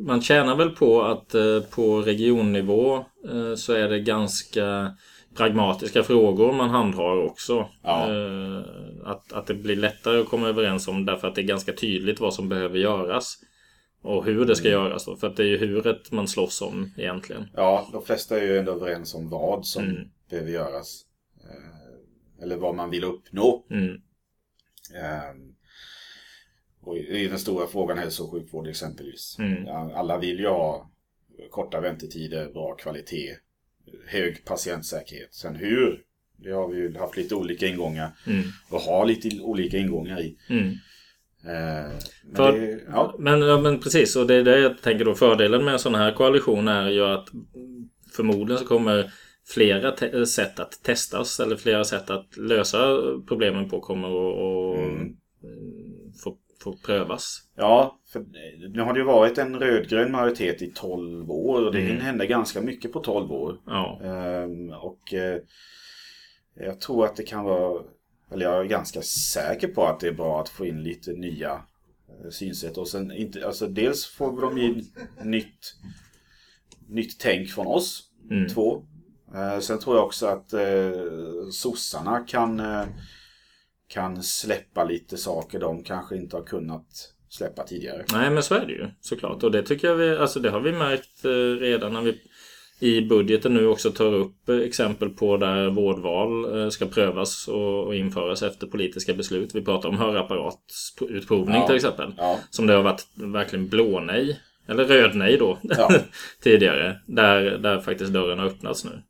man 0.00 0.22
tjänar 0.22 0.56
väl 0.56 0.70
på 0.70 1.02
att 1.02 1.34
eh, 1.34 1.60
på 1.60 2.02
regionnivå 2.02 2.96
eh, 3.28 3.54
så 3.56 3.72
är 3.72 3.88
det 3.88 4.00
ganska 4.00 4.96
pragmatiska 5.36 6.02
frågor 6.02 6.52
man 6.52 6.70
handhar 6.70 7.24
också. 7.24 7.68
Ja. 7.82 8.10
Eh, 8.10 8.62
att, 9.04 9.32
att 9.32 9.46
det 9.46 9.54
blir 9.54 9.76
lättare 9.76 10.20
att 10.20 10.28
komma 10.28 10.48
överens 10.48 10.88
om 10.88 11.06
därför 11.06 11.28
att 11.28 11.34
det 11.34 11.40
är 11.40 11.46
ganska 11.46 11.72
tydligt 11.72 12.20
vad 12.20 12.34
som 12.34 12.48
behöver 12.48 12.78
göras. 12.78 13.38
Och 14.02 14.24
hur 14.24 14.44
det 14.44 14.56
ska 14.56 14.68
mm. 14.68 14.80
göras 14.80 15.04
då. 15.04 15.16
För 15.16 15.26
att 15.26 15.36
det 15.36 15.42
är 15.42 15.46
ju 15.46 15.58
huret 15.58 16.12
man 16.12 16.28
slåss 16.28 16.62
om 16.62 16.92
egentligen. 16.96 17.48
Ja, 17.54 17.88
de 17.92 18.04
flesta 18.04 18.40
är 18.40 18.42
ju 18.42 18.58
ändå 18.58 18.72
överens 18.72 19.14
om 19.14 19.28
vad 19.28 19.66
som 19.66 19.84
mm. 19.84 20.08
behöver 20.30 20.50
göras. 20.50 21.04
Eller 22.42 22.56
vad 22.56 22.74
man 22.74 22.90
vill 22.90 23.04
uppnå. 23.04 23.66
Mm. 23.70 23.94
Eh, 24.94 25.34
och 26.80 26.96
i 26.98 27.28
den 27.28 27.38
stora 27.38 27.66
frågan 27.66 27.98
hälso 27.98 28.24
och 28.24 28.30
sjukvård 28.30 28.68
exempelvis. 28.68 29.36
Mm. 29.38 29.68
Alla 29.68 30.18
vill 30.18 30.38
ju 30.38 30.48
ha 30.48 30.90
korta 31.50 31.80
väntetider, 31.80 32.52
bra 32.52 32.74
kvalitet, 32.74 33.36
hög 34.06 34.44
patientsäkerhet. 34.44 35.34
Sen 35.34 35.56
hur, 35.56 36.02
det 36.36 36.50
har 36.50 36.68
vi 36.68 36.76
ju 36.76 36.98
haft 36.98 37.16
lite 37.16 37.34
olika 37.34 37.66
ingångar. 37.66 38.10
Mm. 38.26 38.42
Och 38.70 38.80
har 38.80 39.06
lite 39.06 39.40
olika 39.40 39.78
ingångar 39.78 40.20
i. 40.20 40.36
Mm. 40.48 40.68
Eh, 41.44 41.92
men, 42.24 42.36
För, 42.36 42.52
det, 42.52 42.80
ja. 42.88 43.16
men, 43.18 43.40
ja, 43.40 43.60
men 43.60 43.80
precis, 43.80 44.16
och 44.16 44.26
det 44.26 44.34
är 44.34 44.42
det 44.42 44.58
jag 44.58 44.82
tänker 44.82 45.04
då. 45.04 45.14
Fördelen 45.14 45.64
med 45.64 45.72
en 45.72 45.78
sån 45.78 45.94
här 45.94 46.12
koalition 46.12 46.68
är 46.68 46.90
ju 46.90 47.04
att 47.04 47.28
förmodligen 48.16 48.58
så 48.58 48.66
kommer 48.66 49.12
flera 49.48 50.26
sätt 50.26 50.60
att 50.60 50.82
testas 50.82 51.40
eller 51.40 51.56
flera 51.56 51.84
sätt 51.84 52.10
att 52.10 52.36
lösa 52.36 52.78
problemen 53.28 53.68
på 53.68 53.80
kommer 53.80 54.08
att 54.08 54.78
mm. 54.78 55.16
få, 56.24 56.36
få 56.62 56.76
prövas. 56.86 57.38
Ja, 57.56 58.00
för 58.12 58.24
nu 58.74 58.82
har 58.82 58.92
det 58.92 59.00
ju 59.00 59.06
varit 59.06 59.38
en 59.38 59.58
rödgrön 59.58 60.12
majoritet 60.12 60.62
i 60.62 60.72
12 60.74 61.30
år 61.30 61.66
och 61.66 61.72
det 61.72 61.80
mm. 61.80 62.00
hända 62.00 62.26
ganska 62.26 62.60
mycket 62.60 62.92
på 62.92 63.00
12 63.00 63.32
år. 63.32 63.60
Ja. 63.66 64.00
Ehm, 64.04 64.70
och 64.70 65.14
eh, 65.14 65.40
jag 66.54 66.80
tror 66.80 67.04
att 67.04 67.16
det 67.16 67.22
kan 67.22 67.44
vara 67.44 67.82
eller 68.32 68.46
jag 68.46 68.60
är 68.60 68.68
ganska 68.68 69.02
säker 69.02 69.68
på 69.68 69.84
att 69.86 70.00
det 70.00 70.08
är 70.08 70.12
bra 70.12 70.40
att 70.40 70.48
få 70.48 70.66
in 70.66 70.82
lite 70.82 71.12
nya 71.12 71.50
eh, 71.52 72.30
synsätt. 72.30 72.78
Och 72.78 72.88
sen 72.88 73.12
inte, 73.12 73.46
alltså 73.46 73.66
dels 73.66 74.06
får 74.06 74.40
de 74.40 74.58
in 74.58 74.86
nytt, 75.22 75.76
nytt 76.88 77.20
tänk 77.20 77.48
från 77.48 77.66
oss. 77.66 78.08
Mm. 78.30 78.48
Två. 78.48 78.84
Eh, 79.34 79.58
sen 79.58 79.78
tror 79.78 79.96
jag 79.96 80.04
också 80.04 80.26
att 80.26 80.52
eh, 80.52 80.60
sossarna 81.52 82.20
kan, 82.20 82.60
eh, 82.60 82.84
kan 83.88 84.22
släppa 84.22 84.84
lite 84.84 85.16
saker 85.16 85.60
de 85.60 85.84
kanske 85.84 86.16
inte 86.16 86.36
har 86.36 86.44
kunnat 86.44 86.86
släppa 87.28 87.62
tidigare. 87.62 88.04
Nej 88.12 88.30
men 88.30 88.42
så 88.42 88.54
är 88.54 88.66
det 88.66 88.72
ju 88.72 88.86
såklart. 89.00 89.42
Och 89.42 89.50
det 89.50 89.62
tycker 89.62 89.88
jag 89.88 89.94
vi, 89.94 90.16
alltså 90.16 90.40
det 90.40 90.50
har 90.50 90.60
vi 90.60 90.72
märkt 90.72 91.24
eh, 91.24 91.60
redan 91.60 91.92
när 91.92 92.02
vi 92.02 92.20
i 92.80 93.02
budgeten 93.02 93.54
nu 93.54 93.66
också 93.66 93.90
tar 93.90 94.14
upp 94.14 94.48
exempel 94.48 95.08
på 95.10 95.36
där 95.36 95.70
vårdval 95.70 96.70
ska 96.72 96.86
prövas 96.86 97.48
och 97.48 97.94
införas 97.94 98.42
efter 98.42 98.66
politiska 98.66 99.14
beslut. 99.14 99.54
Vi 99.54 99.64
pratar 99.64 99.88
om 99.88 99.98
hörapparatutprovning 99.98 101.56
ja, 101.56 101.66
till 101.66 101.76
exempel. 101.76 102.14
Ja. 102.18 102.38
Som 102.50 102.66
det 102.66 102.72
har 102.74 102.82
varit 102.82 103.06
verkligen 103.14 103.68
blånej, 103.68 104.40
eller 104.68 104.84
rödnej 104.84 105.36
då, 105.38 105.58
ja. 105.62 105.92
tidigare. 106.42 107.00
Där, 107.06 107.58
där 107.58 107.80
faktiskt 107.80 108.12
dörren 108.12 108.38
har 108.38 108.46
öppnats 108.46 108.84
nu. 108.84 109.02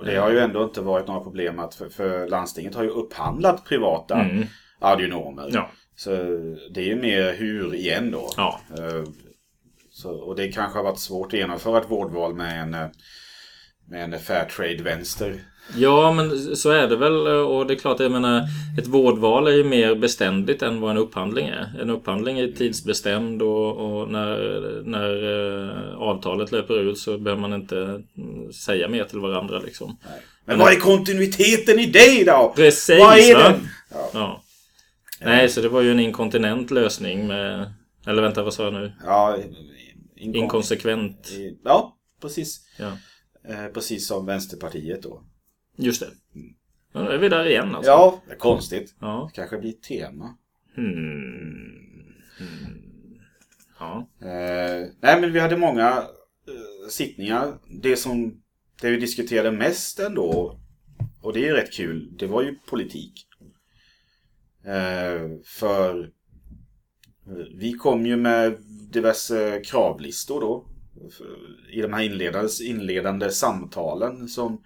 Och 0.00 0.06
det 0.06 0.16
har 0.16 0.30
ju 0.30 0.38
ändå 0.38 0.64
inte 0.64 0.80
varit 0.80 1.06
några 1.06 1.20
problem 1.20 1.58
att 1.58 1.74
för, 1.74 1.88
för 1.88 2.28
landstinget 2.28 2.74
har 2.74 2.82
ju 2.82 2.88
upphandlat 2.88 3.64
privata 3.64 4.20
mm. 4.20 4.46
audionomer. 4.78 5.50
Ja. 5.52 5.70
Så 5.96 6.10
det 6.74 6.80
är 6.80 6.86
ju 6.86 6.96
mer 6.96 7.34
hur 7.34 7.74
igen 7.74 8.10
då. 8.10 8.30
Ja. 8.36 8.60
Eh, 8.78 9.04
så, 9.90 10.10
och 10.10 10.36
det 10.36 10.48
kanske 10.48 10.78
har 10.78 10.84
varit 10.84 10.98
svårt 10.98 11.26
att 11.26 11.38
genomföra 11.38 11.80
ett 11.80 11.90
vårdval 11.90 12.34
med 12.34 12.62
en, 12.62 12.90
med 13.90 14.04
en 14.04 14.20
Fairtrade-vänster. 14.20 15.40
Ja, 15.76 16.12
men 16.12 16.56
så 16.56 16.70
är 16.70 16.88
det 16.88 16.96
väl. 16.96 17.26
Och 17.26 17.66
det 17.66 17.74
är 17.74 17.78
klart, 17.78 18.00
jag 18.00 18.12
menar, 18.12 18.42
ett 18.78 18.86
vårdval 18.86 19.46
är 19.46 19.52
ju 19.52 19.64
mer 19.64 19.94
beständigt 19.94 20.62
än 20.62 20.80
vad 20.80 20.90
en 20.90 20.96
upphandling 20.96 21.46
är. 21.46 21.80
En 21.80 21.90
upphandling 21.90 22.38
är 22.38 22.48
tidsbestämd 22.48 23.42
och, 23.42 23.76
och 23.76 24.08
när, 24.08 24.36
när 24.84 25.24
uh, 25.24 25.96
avtalet 25.96 26.52
löper 26.52 26.80
ut 26.80 26.98
så 26.98 27.18
behöver 27.18 27.40
man 27.40 27.52
inte 27.52 28.02
säga 28.66 28.88
mer 28.88 29.04
till 29.04 29.18
varandra. 29.18 29.58
Liksom. 29.58 29.96
Men, 30.00 30.18
men 30.44 30.58
vad 30.58 30.72
är 30.72 30.76
kontinuiteten 30.76 31.78
i 31.78 31.86
det 31.86 32.24
då? 32.24 32.52
Precis! 32.56 33.00
Vad 33.00 33.18
är 33.18 33.38
den? 33.38 33.68
Ja. 33.90 34.10
ja. 34.14 34.42
Nej, 35.24 35.48
så 35.48 35.60
det 35.60 35.68
var 35.68 35.80
ju 35.80 35.90
en 35.90 36.00
inkontinent 36.00 36.70
lösning 36.70 37.26
med... 37.26 37.72
Eller 38.06 38.22
vänta, 38.22 38.42
vad 38.42 38.54
sa 38.54 38.64
jag 38.64 38.72
nu? 38.72 38.92
Ja, 39.04 39.38
Inkonsekvent. 40.16 41.32
Ja, 41.64 41.96
precis. 42.22 42.60
Ja. 42.78 42.92
Eh, 43.44 43.66
precis 43.66 44.06
som 44.06 44.26
Vänsterpartiet 44.26 45.02
då. 45.02 45.22
Just 45.76 46.00
det. 46.00 46.06
Mm. 46.34 46.54
Ja, 46.92 47.00
då 47.00 47.08
är 47.08 47.18
vi 47.18 47.28
där 47.28 47.46
igen 47.46 47.74
alltså. 47.74 47.90
Ja, 47.90 48.22
det 48.26 48.32
är 48.32 48.38
konstigt. 48.38 48.94
Ja. 49.00 49.30
Kanske 49.34 49.58
blir 49.58 49.70
ett 49.70 49.82
tema. 49.82 50.36
Hmm. 50.74 50.94
Hmm. 52.38 52.90
Ja. 53.78 54.08
Eh, 54.20 54.88
nej, 55.00 55.20
men 55.20 55.32
vi 55.32 55.40
hade 55.40 55.56
många 55.56 55.88
eh, 55.88 56.88
sittningar. 56.90 57.58
Det 57.82 57.96
som 57.96 58.42
det 58.80 58.90
vi 58.90 58.96
diskuterade 58.96 59.50
mest 59.56 59.98
ändå, 59.98 60.60
och 61.22 61.32
det 61.32 61.48
är 61.48 61.54
rätt 61.54 61.72
kul, 61.72 62.16
det 62.18 62.26
var 62.26 62.42
ju 62.42 62.54
politik. 62.66 63.26
Eh, 64.64 65.28
för 65.44 66.12
Vi 67.58 67.72
kom 67.72 68.06
ju 68.06 68.16
med 68.16 68.56
diverse 68.90 69.62
kravlistor 69.64 70.40
då. 70.40 70.66
I 71.72 71.80
de 71.80 71.92
här 71.92 72.02
inledande, 72.02 72.48
inledande 72.64 73.30
samtalen 73.30 74.28
som, 74.28 74.64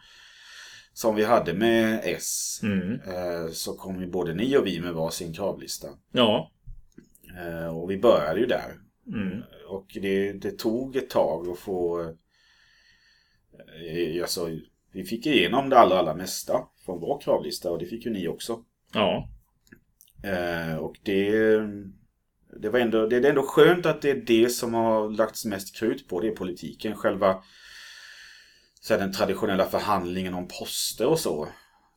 som 0.93 1.15
vi 1.15 1.25
hade 1.25 1.55
med 1.55 2.01
S. 2.05 2.61
Mm. 2.63 2.93
Eh, 2.93 3.51
så 3.53 3.77
kom 3.77 4.01
ju 4.01 4.11
både 4.11 4.35
ni 4.35 4.57
och 4.57 4.67
vi 4.67 4.81
med 4.81 4.95
varsin 4.95 5.35
kravlista. 5.35 5.89
Ja. 6.13 6.51
Eh, 7.39 7.77
och 7.77 7.91
vi 7.91 7.99
började 7.99 8.41
ju 8.41 8.47
där. 8.47 8.75
Mm. 9.07 9.43
Och 9.69 9.87
det, 10.03 10.33
det 10.33 10.59
tog 10.59 10.97
ett 10.97 11.11
tag 11.11 11.49
att 11.49 11.59
få... 11.59 12.03
Eh, 12.03 14.23
alltså, 14.23 14.51
vi 14.93 15.05
fick 15.05 15.27
igenom 15.27 15.71
det 15.71 15.79
allra, 15.79 15.99
allra 15.99 16.15
mesta 16.15 16.61
från 16.85 17.01
vår 17.01 17.21
kravlista 17.21 17.71
och 17.71 17.79
det 17.79 17.87
fick 17.87 18.07
ju 18.07 18.13
ni 18.13 18.29
också. 18.29 18.65
Ja. 18.93 19.29
Och 20.81 20.97
det, 21.03 21.41
det, 22.57 22.69
var 22.69 22.79
ändå, 22.79 23.07
det 23.07 23.17
är 23.17 23.25
ändå 23.25 23.43
skönt 23.43 23.87
att 23.87 24.03
det 24.03 24.11
är 24.11 24.23
det 24.27 24.49
som 24.49 24.75
har 24.75 25.11
lagts 25.11 25.45
mest 25.45 25.77
krut 25.77 26.09
på. 26.09 26.21
Det 26.21 26.29
är 26.29 26.37
politiken. 26.37 26.97
Själva 26.97 27.43
så 28.81 28.95
här, 28.95 29.01
den 29.01 29.13
traditionella 29.13 29.67
förhandlingen 29.67 30.35
om 30.35 30.49
poster 30.49 31.07
och 31.07 31.19
så 31.19 31.49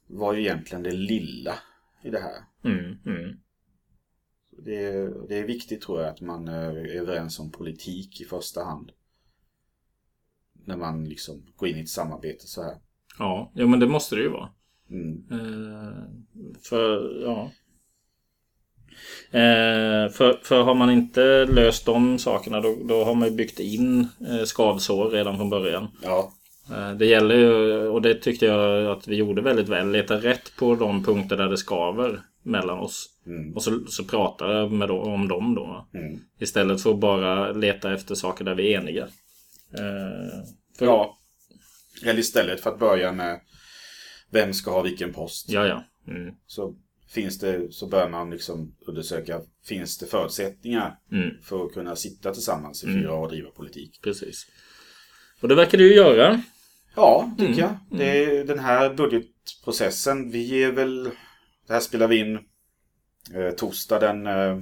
var 0.08 0.34
ju 0.34 0.42
egentligen 0.42 0.84
det 0.84 0.92
lilla 0.92 1.54
i 2.04 2.10
det 2.10 2.20
här. 2.20 2.44
Mm. 2.64 2.98
Mm. 3.06 3.38
Det 4.64 4.86
är, 4.86 5.28
det 5.28 5.40
är 5.40 5.44
viktigt 5.44 5.82
tror 5.82 6.02
jag 6.02 6.10
att 6.10 6.22
man 6.22 6.48
är 6.48 6.76
överens 6.76 7.40
om 7.40 7.52
politik 7.52 8.22
i 8.22 8.26
första 8.26 8.64
hand. 8.64 8.92
När 10.66 10.78
man 10.78 11.10
liksom 11.10 11.46
går 11.56 11.70
in 11.70 11.78
i 11.78 11.82
ett 11.82 11.90
samarbete 11.90 12.48
så 12.48 12.64
här. 12.64 12.78
Ja, 13.20 13.52
jo, 13.56 13.68
men 13.68 13.80
det 13.80 13.88
måste 13.88 14.16
det 14.16 14.22
ju 14.22 14.30
vara. 14.30 14.50
Mm. 14.90 15.28
Eh, 15.32 16.04
för, 16.70 17.22
ja. 17.24 17.52
Eh, 19.32 20.12
för, 20.12 20.40
för 20.44 20.64
har 20.64 20.76
man 20.76 20.90
inte 20.90 21.46
löst 21.46 21.86
de 21.86 22.20
sakerna 22.20 22.62
då, 22.62 22.78
då 22.84 23.04
har 23.04 23.16
man 23.16 23.28
ju 23.30 23.36
byggt 23.36 23.60
in 23.60 24.08
eh, 24.30 24.44
skavsår 24.44 25.10
redan 25.10 25.38
från 25.38 25.50
början. 25.50 25.88
Ja, 26.04 26.32
Eh, 26.72 26.92
det 26.92 27.06
gäller 27.06 27.36
ju, 27.36 27.88
och 27.88 28.02
det 28.02 28.16
tyckte 28.16 28.46
jag 28.46 28.86
att 28.86 29.08
vi 29.08 29.16
gjorde 29.16 29.42
väldigt 29.42 29.70
väl, 29.70 29.92
leta 29.92 30.16
rätt 30.16 30.56
på 30.58 30.76
de 30.76 31.04
punkter 31.04 31.38
där 31.38 31.50
det 31.50 31.58
skaver 31.58 32.22
mellan 32.44 32.80
oss. 32.80 33.10
mm. 33.26 33.56
Och 33.56 33.64
så, 33.64 33.86
så 33.88 34.04
prata 34.04 34.68
med 34.68 34.88
dem, 34.88 35.00
om 35.14 35.28
dem 35.28 35.56
då. 35.56 35.88
Mm. 35.94 36.20
Istället 36.40 36.82
för 36.82 36.90
att 36.90 37.00
bara 37.00 37.52
leta 37.52 37.94
efter 37.94 38.16
saker 38.16 38.46
där 38.46 38.56
vi 38.56 38.74
är 38.74 38.80
eniga. 38.80 39.04
Eh, 39.74 40.44
för, 40.78 40.86
ja. 40.86 41.18
Eller 42.06 42.20
istället 42.20 42.60
för 42.62 42.70
att 42.70 42.80
börja 42.80 43.12
med 43.12 43.40
vem 44.32 44.54
ska 44.54 44.72
ha 44.72 44.82
vilken 44.82 45.14
post. 45.14 45.50
Ja, 45.50 45.68
ja. 45.68 45.84
Mm, 46.08 46.34
Så 46.48 46.76
finns 47.10 47.40
det, 47.40 47.74
så 47.74 47.88
bör 47.88 48.10
man 48.10 48.30
liksom 48.30 48.76
undersöka, 48.88 49.42
finns 49.66 49.98
det 49.98 50.06
förutsättningar 50.06 50.96
mm, 51.12 51.30
för 51.44 51.66
att 51.66 51.74
kunna 51.74 51.96
sitta 51.96 52.34
tillsammans 52.34 52.84
i 52.84 52.88
Mm. 52.88 53.02
fyra 53.02 53.14
år 53.14 53.24
och 53.24 53.30
driva 53.30 53.50
politik? 53.50 54.00
precis. 54.04 54.46
Och 55.42 55.48
det 55.48 55.56
verkar 55.56 55.78
du 55.78 55.96
göra. 55.96 56.42
Ja, 56.96 57.36
tycker 57.38 57.54
Mm, 57.54 57.60
jag. 57.60 58.00
Det 58.00 58.24
är 58.24 58.44
den 58.46 58.60
här 58.60 58.94
budgetprocessen, 58.94 60.32
vi 60.32 60.64
är 60.64 60.72
väl, 60.72 61.04
det 61.68 61.74
här 61.74 61.80
spelar 61.80 62.08
vi 62.08 62.18
in 62.20 62.36
eh, 63.36 63.52
torsdag 63.58 64.00
den, 64.00 64.28
eh, 64.28 64.60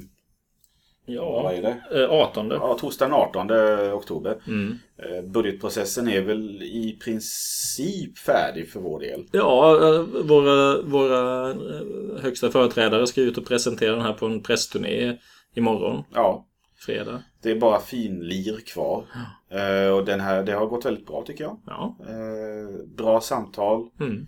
vad 1.06 1.16
Ja. 1.16 1.52
är 1.52 1.62
det? 1.62 2.04
Eh, 2.04 2.10
18. 2.12 2.50
Ja, 2.52 2.78
torsdag 2.80 3.06
den 3.06 3.14
18 3.14 3.52
oktober. 3.94 4.36
Mm. 4.48 4.78
Eh, 4.98 5.22
budgetprocessen 5.24 6.08
är 6.08 6.22
väl 6.22 6.64
i 6.64 7.00
princip 7.04 8.18
färdig 8.18 8.70
för 8.70 8.80
vår 8.80 9.00
del. 9.00 9.26
Ja, 9.32 9.72
eh, 9.96 10.02
våra, 10.26 10.82
våra 10.82 11.50
eh, 11.52 12.22
högsta 12.22 12.52
företrädare 12.52 13.08
ska 13.08 13.22
ut 13.22 13.38
och 13.38 13.46
presentera 13.48 13.92
den 13.92 14.02
här 14.02 14.14
på 14.14 14.26
en 14.26 14.44
pressturné 14.44 15.18
imorgon, 15.56 16.04
Ja, 16.14 16.46
fredag. 16.86 17.24
det 17.42 17.52
är 17.52 17.60
bara 17.60 17.80
finlir 17.80 18.58
kvar. 18.74 19.06
Eh, 19.50 19.90
och 19.94 20.06
den 20.06 20.20
här, 20.20 20.44
det 20.44 20.52
har 20.54 20.66
gått 20.66 20.86
väldigt 20.86 21.08
bra 21.08 21.24
tycker 21.28 21.44
jag. 21.44 21.60
Ja. 21.66 21.98
Eh, 22.08 22.86
bra 22.98 23.22
samtal, 23.22 23.90
Mm. 24.00 24.28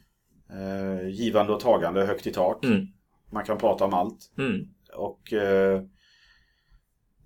eh, 0.49 1.09
givande 1.09 1.53
och 1.53 1.59
tagande, 1.59 2.05
högt 2.05 2.27
i 2.27 2.33
tak. 2.33 2.65
Mm. 2.65 2.85
Man 3.31 3.43
kan 3.45 3.57
prata 3.57 3.85
om 3.85 3.93
allt. 3.93 4.17
Mm. 4.37 4.67
Och 4.95 5.33
eh, 5.33 5.81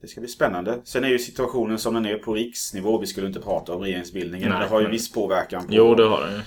det 0.02 0.08
ska 0.08 0.22
bli 0.22 0.30
spännande. 0.30 0.82
Sen 0.84 1.04
är 1.04 1.08
ju 1.10 1.20
situationen 1.20 1.80
som 1.80 1.94
den 1.94 2.06
är 2.06 2.18
på 2.18 2.34
riksnivå. 2.34 2.98
Vi 3.00 3.08
skulle 3.08 3.28
inte 3.28 3.40
prata 3.40 3.74
om 3.76 3.82
regeringsbildningen. 3.82 4.50
Nej, 4.50 4.58
men 4.60 4.62
det 4.68 4.74
har 4.74 4.80
ju 4.80 4.84
men- 4.86 4.92
viss 4.92 5.12
påverkan 5.12 5.68
på, 5.68 5.74
Jo, 5.74 5.96
det 5.96 6.04
har 6.04 6.28
ju. 6.30 6.40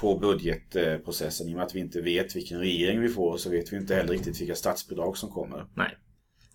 på 0.00 0.18
budgetprocessen. 0.18 1.48
I 1.48 1.52
och 1.52 1.56
med 1.56 1.66
att 1.66 1.74
vi 1.74 1.80
inte 1.80 2.00
vet 2.00 2.36
vilken 2.36 2.58
regering 2.58 3.00
vi 3.00 3.08
får 3.08 3.36
så 3.36 3.50
vet 3.50 3.72
vi 3.72 3.76
inte 3.76 3.94
heller 3.94 4.12
riktigt 4.12 4.40
vilka 4.40 4.54
statsbidrag 4.54 5.16
som 5.16 5.30
kommer. 5.30 5.64
Nej. 5.74 5.96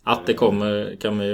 Att 0.03 0.25
det 0.25 0.33
kommer 0.33 0.95
kan 0.95 1.19
vi 1.19 1.27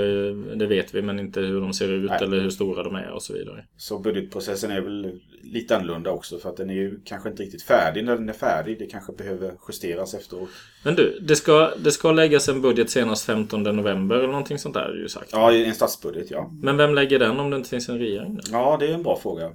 det 0.55 0.65
vet 0.65 0.95
vi, 0.95 1.01
men 1.01 1.19
inte 1.19 1.39
hur 1.41 1.61
de 1.61 1.73
ser 1.73 1.91
ut 1.91 2.09
Nej. 2.09 2.19
eller 2.23 2.39
hur 2.39 2.49
stora 2.49 2.83
de 2.83 2.95
är 2.95 3.11
och 3.11 3.23
så 3.23 3.33
vidare. 3.33 3.65
Så 3.77 3.99
budgetprocessen 3.99 4.71
är 4.71 4.81
väl 4.81 5.19
lite 5.41 5.77
annorlunda 5.77 6.11
också 6.11 6.37
för 6.37 6.49
att 6.49 6.57
den 6.57 6.69
är 6.69 6.73
ju 6.73 6.99
kanske 7.05 7.29
inte 7.29 7.43
riktigt 7.43 7.63
färdig 7.63 8.05
när 8.05 8.15
den 8.15 8.29
är 8.29 8.33
färdig. 8.33 8.79
Det 8.79 8.85
kanske 8.85 9.13
behöver 9.13 9.53
justeras 9.67 10.13
efteråt. 10.13 10.49
Men 10.83 10.95
du, 10.95 11.19
det 11.21 11.35
ska, 11.35 11.71
det 11.83 11.91
ska 11.91 12.11
läggas 12.11 12.49
en 12.49 12.61
budget 12.61 12.89
senast 12.89 13.25
15 13.25 13.63
november 13.63 14.15
eller 14.15 14.27
någonting 14.27 14.57
sånt 14.59 14.75
där 14.75 14.89
är 14.89 15.01
ju 15.01 15.09
sagt. 15.09 15.29
Ja, 15.31 15.53
en 15.53 15.73
statsbudget 15.73 16.31
ja. 16.31 16.51
Men 16.61 16.77
vem 16.77 16.95
lägger 16.95 17.19
den 17.19 17.39
om 17.39 17.49
det 17.49 17.57
inte 17.57 17.69
finns 17.69 17.89
en 17.89 17.99
regering? 17.99 18.35
Då? 18.35 18.41
Ja, 18.51 18.77
det 18.79 18.87
är 18.87 18.93
en 18.93 19.03
bra 19.03 19.19
fråga. 19.23 19.51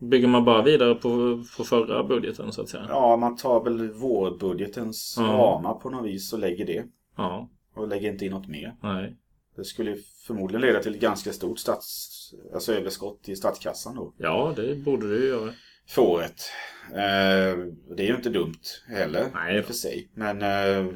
Bygger 0.00 0.28
man 0.28 0.44
bara 0.44 0.62
vidare 0.62 0.94
på, 0.94 1.42
på 1.56 1.64
förra 1.64 2.04
budgeten 2.04 2.52
så 2.52 2.62
att 2.62 2.68
säga? 2.68 2.86
Ja, 2.88 3.16
man 3.16 3.36
tar 3.36 3.64
väl 3.64 3.90
vårbudgetens 3.92 5.14
Ja. 5.18 5.24
ramar 5.24 5.74
på 5.74 5.90
något 5.90 6.06
vis 6.06 6.32
och 6.32 6.38
lägger 6.38 6.66
det. 6.66 6.84
Ja, 7.16 7.48
Och 7.74 7.88
lägger 7.88 8.08
inte 8.12 8.24
in 8.26 8.32
något 8.32 8.48
mer. 8.48 8.76
nej. 8.82 9.16
Det 9.56 9.64
skulle 9.64 9.96
förmodligen 10.26 10.60
leda 10.60 10.82
till 10.82 10.94
ett 10.94 11.00
ganska 11.00 11.32
stort 11.32 11.58
stats, 11.58 12.08
alltså 12.54 12.74
överskott 12.74 13.28
i 13.28 13.36
statskassan 13.36 13.94
då. 13.96 14.14
Ja, 14.18 14.52
det 14.56 14.74
borde 14.74 15.08
det 15.14 15.16
ju 15.22 15.28
göra. 15.28 15.52
För 15.88 16.02
året. 16.02 16.42
Eh, 16.90 17.58
det 17.96 18.02
är 18.02 18.06
ju 18.08 18.14
inte 18.16 18.30
dumt 18.30 18.60
heller. 18.88 19.26
Nej. 19.34 19.62
för 19.62 19.72
sig. 19.72 20.10
Men 20.14 20.42
eh, 20.42 20.92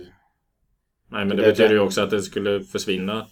Nej, 1.10 1.24
men 1.24 1.28
det, 1.28 1.36
Det- 1.36 1.42
betyder 1.42 1.70
ju 1.74 1.78
också 1.80 2.00
att 2.00 2.10
det 2.10 2.22
skulle 2.22 2.60
försvinna 2.64 3.26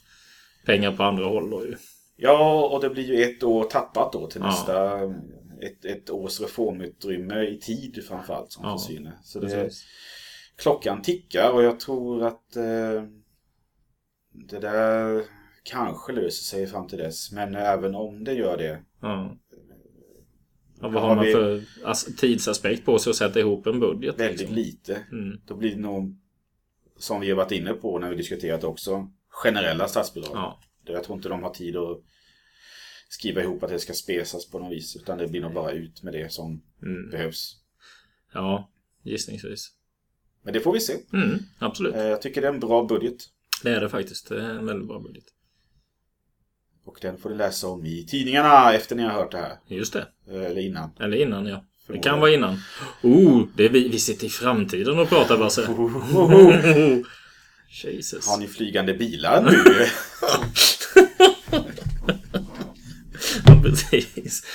pengar 0.66 0.92
på 0.96 1.02
andra 1.02 1.24
håll 1.24 1.50
då 1.50 1.66
ju. 1.66 1.74
ja, 2.16 2.64
och 2.72 2.80
det 2.80 2.90
blir 2.90 3.04
ju 3.14 3.22
ett 3.24 3.42
år 3.42 3.64
tappat 3.64 4.12
då 4.12 4.26
till 4.26 4.40
Ja. 4.40 4.46
nästa. 4.46 5.00
Ett, 5.62 5.85
ett 5.85 6.11
års 6.11 6.40
reformutrymme 6.40 7.42
i 7.46 7.59
tid 7.61 8.04
framförallt 8.09 8.52
som 8.52 8.64
Ja, 8.64 8.78
försvinner. 8.78 9.18
Så 9.22 9.40
det, 9.40 9.46
Precis. 9.48 9.85
klockan 10.57 11.02
tickar 11.02 11.50
och 11.50 11.62
jag 11.62 11.80
tror 11.80 12.24
att 12.26 12.57
eh, 12.57 13.02
det 14.34 14.58
där 14.58 15.22
kanske 15.62 16.12
löser 16.12 16.44
sig 16.44 16.66
fram 16.66 16.88
till 16.88 16.98
dess. 16.98 17.32
Men 17.32 17.54
även 17.54 17.94
om 17.94 18.24
det 18.24 18.32
gör 18.34 18.56
det. 18.56 18.82
Ja. 19.00 19.36
Ja, 20.80 20.88
vad 20.88 21.02
Har 21.02 21.16
man 21.16 21.24
för 21.24 21.62
as- 21.84 22.16
tidsaspekt 22.16 22.84
på 22.84 22.98
sig 22.98 23.10
att 23.10 23.16
sätta 23.16 23.40
ihop 23.40 23.66
en 23.66 23.80
budget? 23.80 24.18
Väldigt 24.20 24.40
liksom? 24.40 24.56
lite. 24.56 24.94
Mm. 25.12 25.40
Då 25.46 25.56
blir 25.56 25.70
det 25.74 25.80
nog, 25.80 26.16
som 26.98 27.20
vi 27.20 27.28
har 27.30 27.36
varit 27.36 27.52
inne 27.52 27.72
på 27.72 27.98
när 27.98 28.10
vi 28.10 28.16
diskuterat 28.16 28.64
också, 28.64 29.10
generella 29.28 29.88
statsbidrag. 29.88 30.32
Ja. 30.34 30.60
Jag 30.84 31.04
tror 31.04 31.16
inte 31.16 31.28
de 31.28 31.42
har 31.42 31.50
tid 31.50 31.76
att 31.76 32.00
skriva 33.08 33.42
ihop 33.42 33.62
att 33.62 33.70
det 33.70 33.78
ska 33.78 33.92
spesas 33.92 34.50
på 34.50 34.58
något 34.58 34.72
vis. 34.72 34.96
Utan 34.96 35.18
det 35.18 35.28
blir 35.28 35.40
nog 35.40 35.52
bara 35.54 35.70
ut 35.72 36.02
med 36.02 36.12
det 36.12 36.32
som 36.32 36.62
Mm. 36.82 37.10
behövs. 37.10 37.56
ja, 38.34 38.70
gissningsvis. 39.02 39.72
Men 40.42 40.52
det 40.54 40.60
får 40.60 40.72
vi 40.72 40.80
se. 40.80 40.94
Mm, 41.12 41.38
absolut. 41.58 41.94
Eh, 41.94 42.02
Jag 42.04 42.22
tycker 42.22 42.40
det 42.40 42.48
är 42.48 42.52
en 42.52 42.60
bra 42.60 42.84
budget. 42.84 43.16
Det 43.64 43.70
är 43.70 43.81
det 43.81 43.88
faktiskt. 43.88 44.29
Det 44.29 44.37
är 44.37 44.50
en 44.50 44.66
väldigt 44.66 44.88
bra 44.88 44.98
budget. 44.98 45.24
Och 46.85 46.98
den 47.03 47.18
får 47.18 47.31
du 47.31 47.37
läsa 47.37 47.68
om 47.68 47.87
i 47.87 48.07
tidningarna 48.07 48.72
efter 48.74 48.96
ni 48.96 49.03
har 49.03 49.11
hört 49.11 49.33
det 49.33 49.38
här. 49.38 49.59
Just 49.66 49.92
det. 49.92 50.07
Eller 50.31 50.59
innan. 50.59 50.90
Eller 51.00 51.16
innan, 51.16 51.46
ja. 51.46 51.64
Det 51.87 51.98
kan 51.98 52.20
vara 52.20 52.31
innan. 52.31 52.59
Oh, 53.03 53.42
det 53.57 53.64
är 53.64 53.68
vi, 53.68 53.88
vi 53.88 53.98
sitter 53.98 54.27
i 54.27 54.31
framtiden 54.31 54.98
och 54.98 55.09
pratar 55.09 55.38
Basse. 55.38 55.62
Jesus. 57.83 58.29
Har 58.29 58.38
ni 58.38 58.46
flygande 58.46 58.94
bilar 58.94 59.42
nu? 59.42 59.87
Ja, 63.46 63.61
precis. 63.62 64.46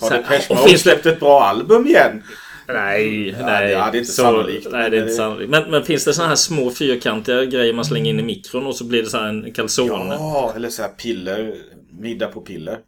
Har 0.00 0.10
Depeche 0.10 0.54
Mode 0.54 0.78
släppt 0.78 1.06
ett 1.06 1.20
bra 1.20 1.42
album 1.42 1.86
igen? 1.86 2.22
Nej, 2.68 3.28
Ja, 3.28 3.46
nej. 3.46 3.66
det- 3.66 3.72
ja, 3.72 3.88
det 3.92 3.98
är 3.98 4.00
inte 4.00 4.12
så, 4.12 4.22
sannolikt, 4.22 4.66
Nej, 4.70 4.90
det 4.90 4.96
är 4.96 5.00
inte 5.02 5.14
sannolikt. 5.14 5.50
Men, 5.50 5.70
men 5.70 5.84
finns 5.84 6.04
det 6.04 6.14
sådana 6.14 6.28
här 6.28 6.36
små 6.36 6.70
fyrkantiga 6.70 7.44
grejer 7.44 7.72
man 7.74 7.84
slänger 7.84 8.10
in 8.10 8.20
i 8.20 8.22
mikron 8.22 8.66
och 8.66 8.76
så 8.76 8.84
blir 8.84 9.02
det 9.02 9.08
så 9.10 9.18
här 9.18 9.28
en 9.28 9.52
calzone? 9.52 10.14
Ja, 10.14 10.52
eller 10.56 10.68
så 10.68 10.82
här 10.82 10.88
piller. 10.88 11.54
Middag 12.00 12.28
på 12.28 12.40
piller. 12.40 12.78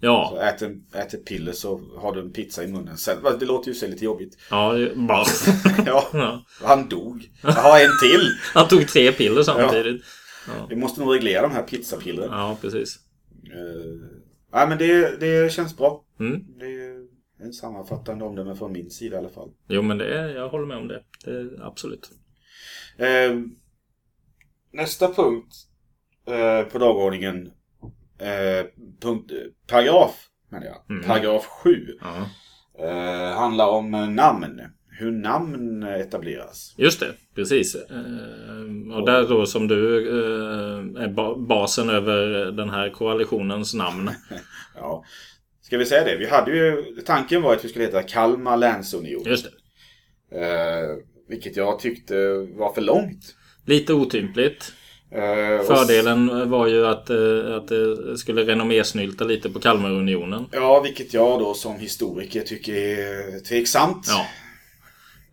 Ja. 0.00 0.28
Så 0.34 0.40
ät, 0.40 0.62
en, 0.62 0.82
ät 0.94 1.14
ett 1.14 1.24
piller 1.24 1.52
så 1.52 1.80
har 1.98 2.12
du 2.14 2.20
en 2.20 2.32
pizza 2.32 2.64
i 2.64 2.66
munnen. 2.66 2.96
Sen, 2.96 3.16
det 3.40 3.46
låter 3.46 3.68
ju 3.68 3.74
så 3.74 3.86
lite 3.86 4.04
jobbigt. 4.04 4.38
Ja, 4.50 4.72
det- 4.72 4.96
bara. 4.96 5.24
Ja, 5.86 6.08
ja. 6.12 6.44
han 6.62 6.88
dog. 6.88 7.30
Jaha, 7.42 7.80
en 7.80 7.90
till. 8.02 8.28
Han 8.54 8.68
tog 8.68 8.88
tre 8.88 9.12
piller 9.12 9.42
samtidigt. 9.42 10.02
Vi 10.68 10.76
måste 10.76 11.00
nog 11.00 11.14
reglera 11.14 11.42
de 11.42 11.50
här 11.52 11.62
pizzapillren. 11.62 12.28
Ja, 12.30 12.56
precis. 12.60 12.96
Uh, 13.46 14.08
nej, 14.52 14.68
men 14.68 14.78
det, 14.78 15.20
det 15.20 15.52
känns 15.52 15.76
bra. 15.76 16.04
Mm. 16.20 16.40
Det 16.58 16.66
sammanfattande 17.52 18.24
omdöme 18.24 18.54
från 18.56 18.72
min 18.72 18.90
sida 18.90 19.16
i 19.16 19.18
alla 19.18 19.28
fall. 19.28 19.50
Jo, 19.68 19.82
men 19.82 19.98
det 19.98 20.18
är, 20.18 20.28
jag 20.28 20.48
håller 20.48 20.66
med 20.66 20.76
om 20.76 20.88
det. 20.88 21.02
det 21.24 21.64
absolut. 21.64 22.10
Eh, 22.98 23.38
nästa 24.72 25.08
punkt 25.12 25.54
eh, 26.26 26.68
på 26.72 26.78
dagordningen 26.78 27.50
eh, 28.18 28.66
punkt, 29.00 29.32
paragraf, 29.66 30.26
menar 30.50 30.66
jag. 30.66 30.90
Mm. 30.96 31.04
Paragraf 31.06 31.44
7. 31.46 31.86
Ja. 32.00 32.26
Eh, 32.86 33.36
handlar 33.38 33.68
om 33.68 33.94
eh, 33.94 34.08
namn. 34.08 34.60
Hur 34.98 35.10
namn 35.12 35.82
etableras. 35.82 36.74
Just 36.78 37.00
det, 37.00 37.14
precis. 37.34 37.74
Eh, 37.74 38.96
och 38.96 39.06
där 39.06 39.28
då 39.28 39.46
som 39.46 39.68
du 39.68 39.98
är 40.98 41.08
ba- 41.08 41.36
basen 41.36 41.90
över 41.90 42.52
den 42.52 42.70
här 42.70 42.90
koalitionens 42.90 43.74
namn. 43.74 44.10
Ja. 44.76 45.04
Ska 45.66 45.78
vi 45.78 45.86
säga 45.86 46.04
det? 46.04 46.16
Vi 46.16 46.26
hade 46.26 46.50
ju, 46.56 46.82
tanken 47.06 47.42
var 47.42 47.54
att 47.54 47.64
vi 47.64 47.68
skulle 47.68 47.84
heta 47.84 48.02
Kalmar 48.02 48.56
Länsunion. 48.56 49.22
Just 49.26 49.46
det. 50.30 50.38
Eh, 50.40 50.96
vilket 51.28 51.56
jag 51.56 51.78
tyckte 51.78 52.14
var 52.58 52.72
för 52.72 52.80
långt. 52.82 53.34
Lite 53.66 53.92
otympligt. 53.94 54.72
Eh, 55.10 55.60
och 55.60 55.66
Fördelen 55.66 56.50
var 56.50 56.66
ju 56.66 56.86
att, 56.86 57.10
eh, 57.10 57.54
att 57.56 57.68
det 57.68 58.18
skulle 58.18 58.42
renommésnylta 58.42 59.24
lite 59.24 59.50
på 59.50 59.60
Kalmarunionen. 59.60 60.46
Ja, 60.52 60.80
vilket 60.80 61.14
jag 61.14 61.38
då 61.40 61.54
som 61.54 61.76
historiker 61.78 62.40
tycker 62.40 62.74
är 62.74 63.40
tveksamt. 63.40 64.06
Ja. 64.08 64.26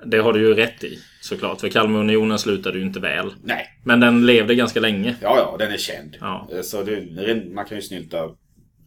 Det 0.05 0.17
har 0.17 0.33
du 0.33 0.39
ju 0.39 0.53
rätt 0.53 0.83
i 0.83 0.99
såklart. 1.21 1.61
För 1.61 1.69
Kalmarunionen 1.69 2.39
slutade 2.39 2.77
ju 2.79 2.85
inte 2.85 2.99
väl. 2.99 3.33
Nej, 3.43 3.65
Men 3.85 3.99
den 3.99 4.25
levde 4.25 4.55
ganska 4.55 4.79
länge. 4.79 5.15
ja, 5.21 5.37
ja, 5.37 5.55
den 5.65 5.71
är 5.73 5.77
känd. 5.77 6.17
Ja. 6.19 6.49
Eh, 6.53 6.61
Så 6.61 6.83
det, 6.83 7.43
man 7.53 7.65
kan 7.65 7.77
ju 7.77 7.81
snylta 7.81 8.29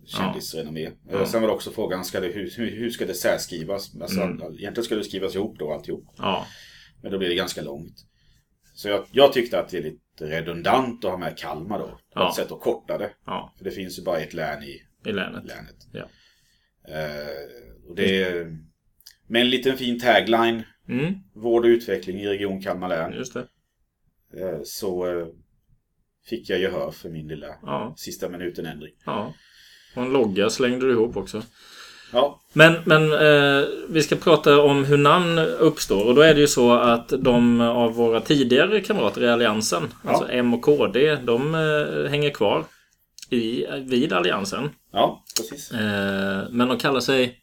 kändisrenommé. 0.06 0.90
Eh, 1.10 1.24
Sen 1.24 1.40
var 1.42 1.48
det 1.48 1.54
också 1.54 1.70
frågan, 1.70 2.04
ska 2.04 2.20
det, 2.20 2.26
hur, 2.28 2.70
hur 2.70 2.90
ska 2.90 3.06
det 3.06 3.14
särskrivas? 3.14 3.96
Alltså, 4.00 4.20
Mm. 4.20 4.40
Egentligen 4.42 4.84
ska 4.84 4.94
det 4.96 5.04
skrivas 5.04 5.34
ihop 5.34 5.58
då 5.58 5.72
alltihop. 5.72 6.04
Ja. 6.18 6.46
Men 7.02 7.12
då 7.12 7.18
blir 7.18 7.28
det 7.28 7.34
ganska 7.34 7.62
långt. 7.62 7.96
Så 8.74 8.88
jag, 8.88 9.06
jag 9.12 9.32
tyckte 9.32 9.60
att 9.60 9.68
det 9.68 9.78
är 9.78 9.82
lite 9.82 10.00
redundant 10.26 11.04
att 11.04 11.10
ha 11.10 11.18
med 11.18 11.38
Kalmar 11.38 11.78
då. 11.78 11.86
På 11.86 11.98
Ja. 12.14 12.28
ett 12.28 12.34
sätt 12.34 12.52
att 12.52 12.60
korta 12.60 12.98
det. 12.98 13.10
Ja. 13.26 13.54
För 13.58 13.64
det 13.64 13.70
finns 13.70 13.98
ju 13.98 14.02
bara 14.02 14.18
ett 14.18 14.34
län 14.34 14.62
i 14.62 14.82
I 15.08 15.12
länet. 15.12 15.44
länet. 15.44 15.76
Ja. 15.92 16.08
Eh, 16.88 17.88
och 17.88 17.96
det 17.96 18.22
är, 18.22 18.58
med 19.26 19.40
en 19.42 19.50
liten 19.50 19.76
fin 19.76 20.00
tagline. 20.00 20.62
Mm, 20.88 21.14
Vård 21.34 21.64
och 21.64 21.68
utveckling 21.68 22.20
i 22.20 22.26
Region 22.28 22.62
Kalmar 22.62 22.88
län. 22.88 23.12
just 23.12 23.34
det. 23.34 23.46
Eh, 24.40 24.60
så 24.64 25.06
eh, 25.20 25.26
fick 26.26 26.50
jag 26.50 26.60
gehör 26.60 26.90
för 26.90 27.08
min 27.10 27.28
lilla 27.28 27.46
Ja. 27.62 27.94
sista 27.96 28.28
minuten-ändring. 28.28 28.94
Ja. 29.06 29.34
Och 29.94 30.02
en 30.02 30.12
logga 30.12 30.50
slängde 30.50 30.87
du 30.87 30.92
ihop 30.92 31.16
också. 31.16 31.42
Ja, 32.12 32.40
Men, 32.52 32.74
men 32.85 33.12
eh, 33.12 33.64
vi 33.88 34.02
ska 34.02 34.16
prata 34.16 34.61
om 34.62 34.85
hur 34.85 34.96
namn 34.96 35.38
uppstår. 35.38 36.07
Och 36.07 36.14
då 36.14 36.20
är 36.20 36.35
det 36.35 36.40
ju 36.40 36.46
så 36.46 36.72
att 36.72 37.09
de 37.18 37.61
av 37.61 37.94
våra 37.94 38.20
tidigare 38.20 38.80
kamrater 38.80 39.22
i 39.24 39.28
Alliansen, 39.28 39.83
alltså 40.04 40.28
M 40.30 40.54
och 40.54 40.62
KD, 40.62 41.16
de 41.16 41.54
eh, 41.54 42.11
hänger 42.11 42.30
kvar 42.30 42.64
i, 43.30 43.66
vid 43.80 44.12
Alliansen. 44.12 44.70
ja 44.92 45.24
precis. 45.37 45.72
Eh, 45.72 46.42
men 46.50 46.68
de 46.68 46.78
kallar 46.78 47.00
sig 47.00 47.40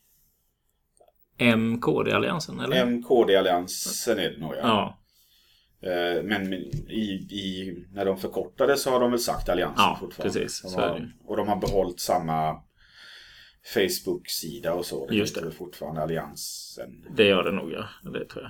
MKD-alliansen, 1.38 2.60
eller? 2.60 2.86
MKD-alliansen 2.86 4.20
är 4.20 4.30
det 4.30 4.38
nog 4.38 4.54
ja. 4.54 4.60
ja. 4.64 4.98
Eh, 5.84 6.24
Men 6.24 6.54
i, 6.54 7.28
i, 7.32 7.76
när 7.94 8.06
de 8.06 8.17
förkortade 8.17 8.78
så 8.78 8.89
har 8.91 9.00
de 9.00 9.12
väl 9.12 9.20
sagt 9.20 9.50
alliansen 9.50 9.76
Ja, 9.78 9.98
fortfarande. 10.00 10.39
precis. 10.39 10.62
De 10.76 10.82
har, 10.82 11.12
och 11.26 11.38
de 11.38 11.48
har 11.48 11.56
behållit 11.56 12.00
samma 12.00 12.56
Facebook-sida 13.74 14.74
och 14.74 14.86
så. 14.86 15.08
Det 15.08 15.15
Just 15.15 15.36
det. 15.41 15.52
fortfarande 15.52 16.02
alliansen. 16.02 16.89
Det 17.15 17.24
gör 17.26 17.44
det 17.44 17.52
nog, 17.52 17.72
ja. 17.72 17.86
Det 18.12 18.26
tror 18.26 18.50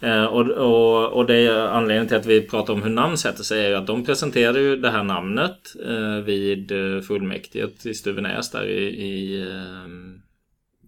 jag. 0.00 0.10
Eh, 0.10 0.24
och, 0.24 0.50
och, 0.50 1.12
och 1.12 1.26
det 1.26 1.34
är 1.36 1.58
anledningen 1.66 2.08
till 2.08 2.16
att 2.16 2.26
vi 2.26 2.40
pratar 2.48 2.72
om 2.72 2.82
hur 2.82 2.90
namn 2.90 3.16
sätter 3.18 3.42
sig 3.42 3.64
är 3.64 3.68
ju 3.68 3.74
att 3.74 3.86
de 3.86 4.04
presenterade 4.04 4.60
ju 4.60 4.76
det 4.76 4.90
här 4.90 5.02
namnet 5.04 5.58
eh, 5.86 6.24
vid 6.24 6.72
eh, 6.72 7.00
fullmäktige 7.00 7.68
i 7.88 7.94
Stuvenäs 7.94 8.50
där 8.50 8.64
i, 8.66 8.84
i 8.84 9.40
eh, 9.42 9.86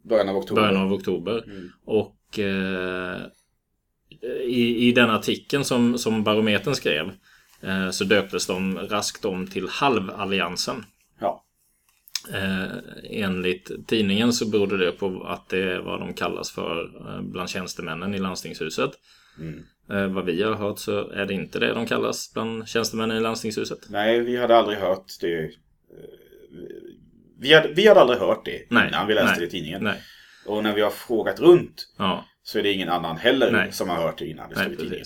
Början 0.02 0.28
av 0.28 0.36
oktober. 0.36 0.62
början 0.62 0.76
av 0.82 0.92
oktober. 0.92 1.44
Mm. 1.46 1.70
Och 1.84 2.38
eh, 2.38 3.16
i, 4.44 4.88
i 4.88 4.92
den 4.92 5.10
artikeln 5.10 5.64
som, 5.64 5.98
som 5.98 6.24
Barometern 6.24 6.74
skrev 6.74 7.10
eh, 7.60 7.90
så 7.90 8.04
döptes 8.04 8.46
de 8.46 8.78
raskt 8.78 9.24
om 9.24 9.46
till 9.46 9.68
Halvalliansen. 9.68 10.84
Ja. 11.20 11.44
Eh, 12.34 12.64
enligt 13.10 13.88
tidningen 13.88 14.32
så 14.32 14.46
berodde 14.50 14.76
det 14.76 14.92
på 14.92 15.24
att 15.26 15.48
det 15.48 15.58
är 15.72 15.78
vad 15.78 16.00
de 16.00 16.14
kallas 16.14 16.50
för 16.50 16.82
eh, 17.08 17.22
bland 17.22 17.48
tjänstemännen 17.50 18.14
i 18.14 18.18
landstingshuset. 18.18 18.90
Mm. 19.38 19.62
Eh, 19.90 20.06
vad 20.14 20.24
vi 20.24 20.42
har 20.42 20.54
hört 20.54 20.78
så 20.78 21.10
är 21.10 21.26
det 21.26 21.34
inte 21.34 21.58
det 21.58 21.74
de 21.74 21.86
kallas 21.86 22.32
bland 22.34 22.68
tjänstemännen 22.68 23.16
i 23.16 23.20
landstingshuset. 23.20 23.78
Nej, 23.90 24.20
vi 24.20 24.36
hade 24.36 24.56
aldrig 24.56 24.78
hört 24.78 25.06
det. 25.20 25.42
eh, 25.44 25.50
Vi 27.38 27.54
hade, 27.54 27.68
vi 27.68 27.88
hade 27.88 28.00
aldrig 28.00 28.18
hört 28.20 28.44
det 28.44 28.66
Nej, 28.70 28.88
innan 28.88 29.06
vi 29.06 29.14
läste 29.14 29.30
nej, 29.30 29.40
det 29.40 29.46
i 29.46 29.50
tidningen. 29.50 29.84
Nej. 29.84 30.00
Och 30.46 30.62
när 30.62 30.74
vi 30.74 30.80
har 30.80 30.90
frågat 30.90 31.40
runt 31.40 31.92
Ja, 31.98 32.24
så 32.42 32.58
är 32.58 32.62
det 32.62 32.72
ingen 32.72 32.88
annan 32.88 33.16
heller 33.16 33.52
Nej. 33.52 33.72
som 33.72 33.88
har 33.88 33.96
hört 33.96 34.18
det 34.18 34.26
innan 34.26 34.48
det 34.50 34.56
nej 34.56 34.64
stod 34.64 34.74
i 34.74 34.76
tidningen. 34.76 35.04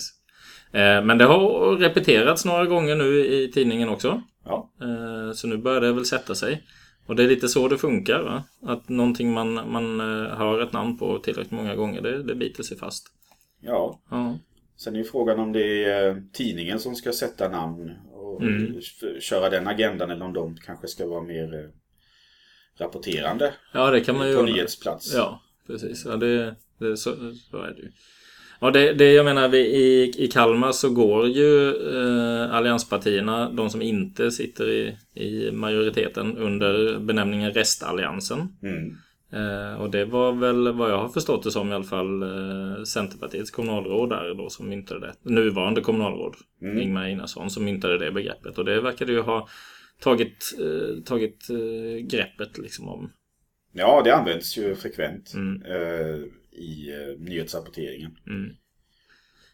Eh, 0.71 1.05
men 1.05 1.17
det 1.17 1.25
har 1.25 1.77
repeterats 1.77 2.45
några 2.45 2.65
gånger 2.65 2.95
nu 2.95 3.25
i 3.25 3.51
tidningen 3.51 3.89
också. 3.89 4.21
Ja, 4.45 4.71
Eh, 4.81 5.33
Så 5.33 5.47
nu 5.47 5.57
börjar 5.57 5.81
det 5.81 5.93
väl 5.93 6.05
sätta 6.05 6.35
sig. 6.35 6.63
Och 7.07 7.15
det 7.15 7.23
är 7.23 7.27
lite 7.27 7.47
så 7.47 7.67
det 7.67 7.77
funkar. 7.77 8.19
Va? 8.23 8.43
Att 8.73 8.89
någonting 8.89 9.33
man, 9.33 9.53
man 9.71 9.99
eh, 9.99 10.37
hör 10.37 10.61
ett 10.61 10.73
namn 10.73 10.97
på 10.97 11.19
tillräckligt 11.19 11.51
många 11.51 11.75
gånger, 11.75 12.01
det, 12.01 12.23
det 12.23 12.35
biter 12.35 12.63
sig 12.63 12.77
fast. 12.77 13.07
ja. 13.61 14.01
Ja, 14.09 14.37
Sen 14.77 14.93
är 14.95 14.97
ju 14.99 15.03
frågan 15.05 15.39
om 15.39 15.51
det 15.51 15.83
är 15.85 16.07
eh, 16.09 16.15
tidningen 16.33 16.79
som 16.79 16.95
ska 16.95 17.11
sätta 17.13 17.49
namn 17.49 17.91
och 18.11 18.41
Mm. 18.41 18.81
köra 19.19 19.49
den 19.49 19.67
agendan 19.67 20.11
eller 20.11 20.25
om 20.25 20.33
de 20.33 20.57
kanske 20.57 20.87
ska 20.87 21.07
vara 21.07 21.21
mer 21.21 21.53
eh, 21.53 21.69
rapporterande 22.79 23.53
ja 23.73 23.91
det 23.91 24.01
kan 24.01 24.17
man 24.17 24.29
ju 24.29 24.35
på 24.35 24.41
nyhetsplats. 24.41 25.13
Ja, 25.13 25.41
precis. 25.67 26.05
Ja, 26.05 26.15
det, 26.15 26.55
det, 26.79 26.97
så, 26.97 27.11
så 27.51 27.57
är 27.57 27.73
det 27.73 27.81
ju. 27.81 27.91
Ja, 28.59 28.71
det, 28.71 28.93
det 28.93 29.13
jag 29.13 29.25
menar, 29.25 29.49
vi, 29.49 29.57
i, 29.59 30.13
i 30.17 30.27
Kalmar 30.27 30.71
så 30.71 30.89
går 30.89 31.27
ju 31.27 31.69
eh, 31.69 32.55
allianspartierna, 32.55 33.49
de 33.49 33.69
som 33.69 33.81
inte 33.81 34.31
sitter 34.31 34.69
i, 34.69 34.97
i 35.13 35.51
majoriteten, 35.51 36.37
under 36.37 36.99
benämningen 36.99 37.51
restalliansen. 37.51 38.39
Mm. 38.63 38.97
Eh, 39.31 39.81
och 39.81 39.89
det 39.91 40.05
var 40.05 40.31
väl 40.31 40.73
vad 40.73 40.91
jag 40.91 40.97
har 40.97 41.09
förstått 41.09 41.43
det 41.43 41.51
som 41.51 41.71
i 41.71 41.73
alla 41.73 41.83
fall 41.83 42.23
eh, 42.23 42.83
Centerpartiets 42.83 43.51
kommunalråd 43.51 44.09
där 44.09 44.35
då 44.35 44.49
som 44.49 44.69
myntade 44.69 44.99
det. 44.99 45.29
Nuvarande 45.29 45.81
kommunalråd 45.81 46.35
Mm. 46.61 46.77
Ingmar 46.81 47.03
Einarsson 47.03 47.49
som 47.49 47.65
myntade 47.65 47.97
det 47.97 48.11
begreppet. 48.11 48.57
Och 48.57 48.65
det 48.65 48.81
verkade 48.81 49.11
ju 49.11 49.21
ha 49.21 49.47
tagit, 49.99 50.53
eh, 50.59 51.03
tagit 51.03 51.49
eh, 51.49 52.05
greppet 52.05 52.57
liksom 52.57 52.89
om. 52.89 53.11
Ja, 53.73 54.01
det 54.03 54.15
används 54.15 54.57
ju 54.57 54.75
frekvent 54.75 55.33
Mm. 55.35 55.61
I 56.57 56.89
eh, 56.91 57.19
nyhetsrapporteringen. 57.19 58.17
Mm. 58.27 58.53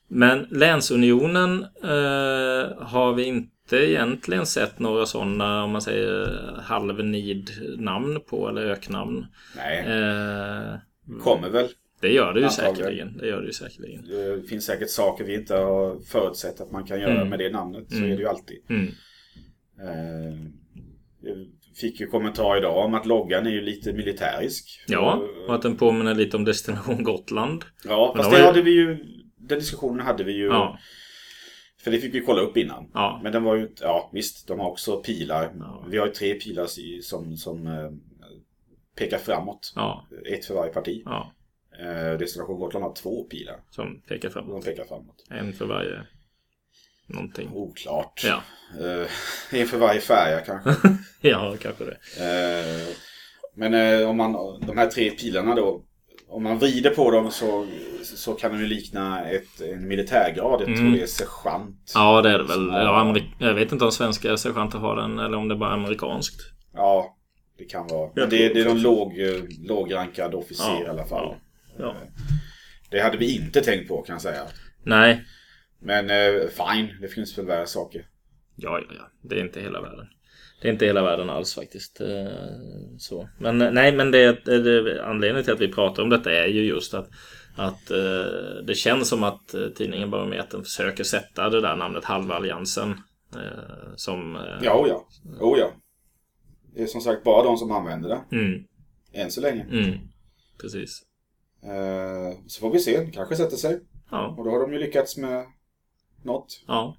Men 0.07 0.47
Länsunionen 0.51 1.63
eh, 1.83 2.81
har 2.81 3.13
vi 3.13 3.23
inte 3.23 3.77
egentligen 3.77 4.45
sett 4.45 4.79
några 4.79 5.05
sådana, 5.05 5.63
om 5.63 5.71
man 5.71 5.81
säger 5.81 6.39
halvnid-namn 6.63 8.19
på 8.29 8.49
eller 8.49 8.61
öknamn. 8.61 9.25
Nej, 9.57 9.77
Eh, 9.79 10.75
kommer 11.23 11.49
väl. 11.49 11.67
det 12.01 12.09
gör 12.13 12.33
det 12.33 12.39
ju 12.39 12.45
Antagligen. 12.45 12.75
säkerligen. 12.75 13.17
Det 13.17 13.27
gör 13.27 13.41
det 13.41 13.47
ju 13.47 13.53
säkerligen. 13.53 14.05
Det 14.07 14.47
finns 14.49 14.65
säkert 14.65 14.89
saker 14.89 15.23
vi 15.23 15.35
inte 15.35 15.55
har 15.55 15.99
förutsett 15.99 16.61
att 16.61 16.71
man 16.71 16.83
kan 16.83 16.99
göra 16.99 17.15
Mm. 17.15 17.29
med 17.29 17.39
det 17.39 17.49
namnet. 17.49 17.85
Så 17.89 17.97
Mm. 17.97 18.11
är 18.11 18.15
det 18.15 18.21
ju 18.21 18.27
alltid. 18.29 18.57
Mm. 18.69 18.85
Eh, 19.81 20.37
fick 21.75 21.99
ju 21.99 22.07
kommentar 22.07 22.57
idag 22.57 22.85
om 22.85 22.93
att 22.93 23.05
loggan 23.05 23.47
är 23.47 23.51
ju 23.51 23.61
lite 23.61 23.93
militärisk. 23.93 24.83
Ja, 24.87 25.23
och 25.47 25.55
att 25.55 25.61
den 25.61 25.77
påminner 25.77 26.15
lite 26.15 26.37
om 26.37 26.43
Destination 26.45 27.03
Gotland. 27.03 27.65
Ja, 27.83 28.11
Men 28.15 28.23
fast 28.23 28.31
de 28.31 28.35
det 28.35 28.41
ju- 28.41 28.47
hade 28.47 28.61
vi 28.61 28.71
ju... 28.71 28.97
Den 29.37 29.59
diskussionen 29.59 30.05
hade 30.05 30.23
vi 30.23 30.31
ju... 30.33 30.45
Ja, 30.45 30.79
För 31.83 31.91
det 31.91 31.97
fick 31.97 32.13
vi 32.15 32.21
kolla 32.21 32.41
upp 32.41 32.57
innan. 32.57 32.91
ja, 32.93 33.19
Men 33.23 33.31
den 33.31 33.43
var 33.43 33.55
ju. 33.55 33.69
Ja, 33.81 34.09
visst. 34.13 34.47
De 34.47 34.59
har 34.59 34.69
också 34.69 34.97
pilar. 35.01 35.51
Ja. 35.59 35.85
Vi 35.89 35.97
har 35.97 36.05
ju 36.07 36.13
tre 36.13 36.33
pilar 36.33 36.67
som, 37.01 37.37
som 37.37 37.67
eh, 37.67 37.89
pekar 38.97 39.17
framåt. 39.17 39.73
ja, 39.75 40.07
Ett 40.29 40.45
för 40.45 40.53
varje 40.55 40.73
parti. 40.73 41.01
ja. 41.05 41.31
Eh, 41.79 42.17
Destination 42.17 42.59
Gotland 42.59 42.85
har 42.85 42.93
två 42.95 43.23
pilar. 43.23 43.55
Som 43.69 44.01
pekar 44.07 44.29
De 44.29 44.33
framåt. 44.33 44.65
pekar 44.65 44.83
framåt. 44.83 45.25
En 45.29 45.53
för 45.53 45.65
varje 45.65 46.01
någonting. 47.13 47.49
Oklart. 47.53 48.21
Ja, 48.25 48.41
Eh, 48.79 49.07
en 49.59 49.67
för 49.67 49.77
varje 49.77 50.01
färja 50.01 50.39
kanske. 50.39 50.73
ja 51.21 51.55
kanske 51.61 51.83
det. 51.83 51.97
Eh, 52.19 52.87
men 53.55 53.73
eh, 53.73 54.09
om 54.09 54.17
man, 54.17 54.31
de 54.67 54.77
här 54.77 54.87
tre 54.87 55.09
pilarna 55.11 55.55
då. 55.55 55.85
Om 56.29 56.43
man 56.43 56.59
vrider 56.59 56.89
på 56.89 57.11
dem 57.11 57.31
så, 57.31 57.67
så 58.03 58.33
kan 58.33 58.51
de 58.51 58.59
ju 58.59 58.65
likna 58.67 59.25
ett, 59.29 59.61
en 59.61 59.87
militärgrad. 59.87 60.61
Jag 60.61 60.65
tror 60.67 60.77
Mm. 60.77 60.93
det 60.93 61.01
är 61.01 61.07
sergeant. 61.07 61.91
Ja, 61.93 62.21
det 62.21 62.29
är 62.29 62.37
det 62.37 62.43
väl. 62.43 62.67
Ja. 62.67 62.81
Ja, 62.83 63.01
amerik- 63.03 63.35
jag 63.39 63.53
vet 63.53 63.71
inte 63.71 63.85
om 63.85 63.91
svenska 63.91 64.37
sergeanter 64.37 64.77
har 64.79 64.95
den 64.95 65.19
eller 65.19 65.37
om 65.37 65.47
det 65.47 65.55
bara 65.55 65.69
är 65.69 65.73
amerikanskt. 65.73 66.41
Ja, 66.73 67.17
det 67.57 67.63
kan 67.65 67.87
vara. 67.87 68.09
Men 68.15 68.29
det, 68.29 68.37
tror 68.47 68.53
det 68.53 68.61
är 68.61 68.65
någon 68.65 68.81
låg, 68.81 69.13
lågrankad 69.67 70.33
officer 70.35 70.63
Ja, 70.79 70.83
i 70.85 70.87
alla 70.87 71.05
fall. 71.05 71.35
Ja. 71.79 71.95
Det 72.91 72.99
hade 73.01 73.17
vi 73.17 73.35
inte 73.35 73.61
tänkt 73.61 73.87
på 73.87 74.01
kan 74.01 74.13
jag 74.13 74.21
säga. 74.21 74.41
Nej, 74.83 75.23
Men 75.81 76.09
eh, 76.09 76.47
fine, 76.47 77.01
det 77.01 77.07
finns 77.07 77.37
väl 77.37 77.45
värre 77.45 77.67
saker. 77.67 78.07
Ja, 78.55 78.79
ja, 78.79 78.95
ja. 78.97 79.11
Det 79.21 79.35
är 79.35 79.43
inte 79.43 79.61
hela 79.61 79.81
världen. 79.81 80.07
Det 80.61 80.67
är 80.67 80.71
inte 80.71 80.85
hela 80.85 81.03
världen 81.03 81.29
alls 81.29 81.55
faktiskt. 81.55 82.01
Eh, 82.01 82.27
Så. 82.97 83.29
Men 83.39 83.61
eh, 83.61 83.71
nej, 83.71 83.91
men 83.91 84.11
det, 84.11 84.45
det, 84.45 85.05
anledningen 85.05 85.43
till 85.43 85.53
att 85.53 85.61
vi 85.61 85.73
pratar 85.73 86.03
om 86.03 86.09
detta 86.09 86.31
är 86.31 86.47
ju 86.47 86.63
just 86.63 86.93
att, 86.93 87.09
att 87.57 87.91
eh, 87.91 88.63
det 88.63 88.75
känns 88.75 89.09
som 89.09 89.23
att 89.23 89.55
tidningen 89.75 90.11
Barometern 90.11 90.63
försöker 90.63 91.03
sätta 91.03 91.49
det 91.49 91.61
där 91.61 91.75
namnet 91.75 92.05
Halva 92.05 92.35
Alliansen 92.35 92.95
som... 93.95 94.37
Ja, 94.61 94.81
oh 94.81 94.87
ja. 94.87 95.07
Oh 95.39 95.59
ja. 95.59 95.71
Det 96.75 96.81
är 96.81 96.87
som 96.87 97.01
sagt 97.01 97.23
bara 97.23 97.43
de 97.43 97.57
som 97.57 97.71
använder 97.71 98.09
det. 98.09 98.37
Mm, 98.37 98.63
Än 99.13 99.31
så 99.31 99.41
länge. 99.41 99.63
mm, 99.63 99.97
precis. 100.61 101.03
Så 102.47 102.59
får 102.59 102.71
vi 102.71 102.79
se. 102.79 103.03
Det 103.03 103.11
kanske 103.11 103.35
sätter 103.35 103.57
sig. 103.57 103.79
Ja, 104.11 104.35
Och 104.37 104.45
då 104.45 104.51
har 104.51 104.59
de 104.59 104.73
ju 104.73 104.79
lyckats 104.79 105.17
med 105.17 105.45
något. 106.23 106.63
ja. 106.67 106.97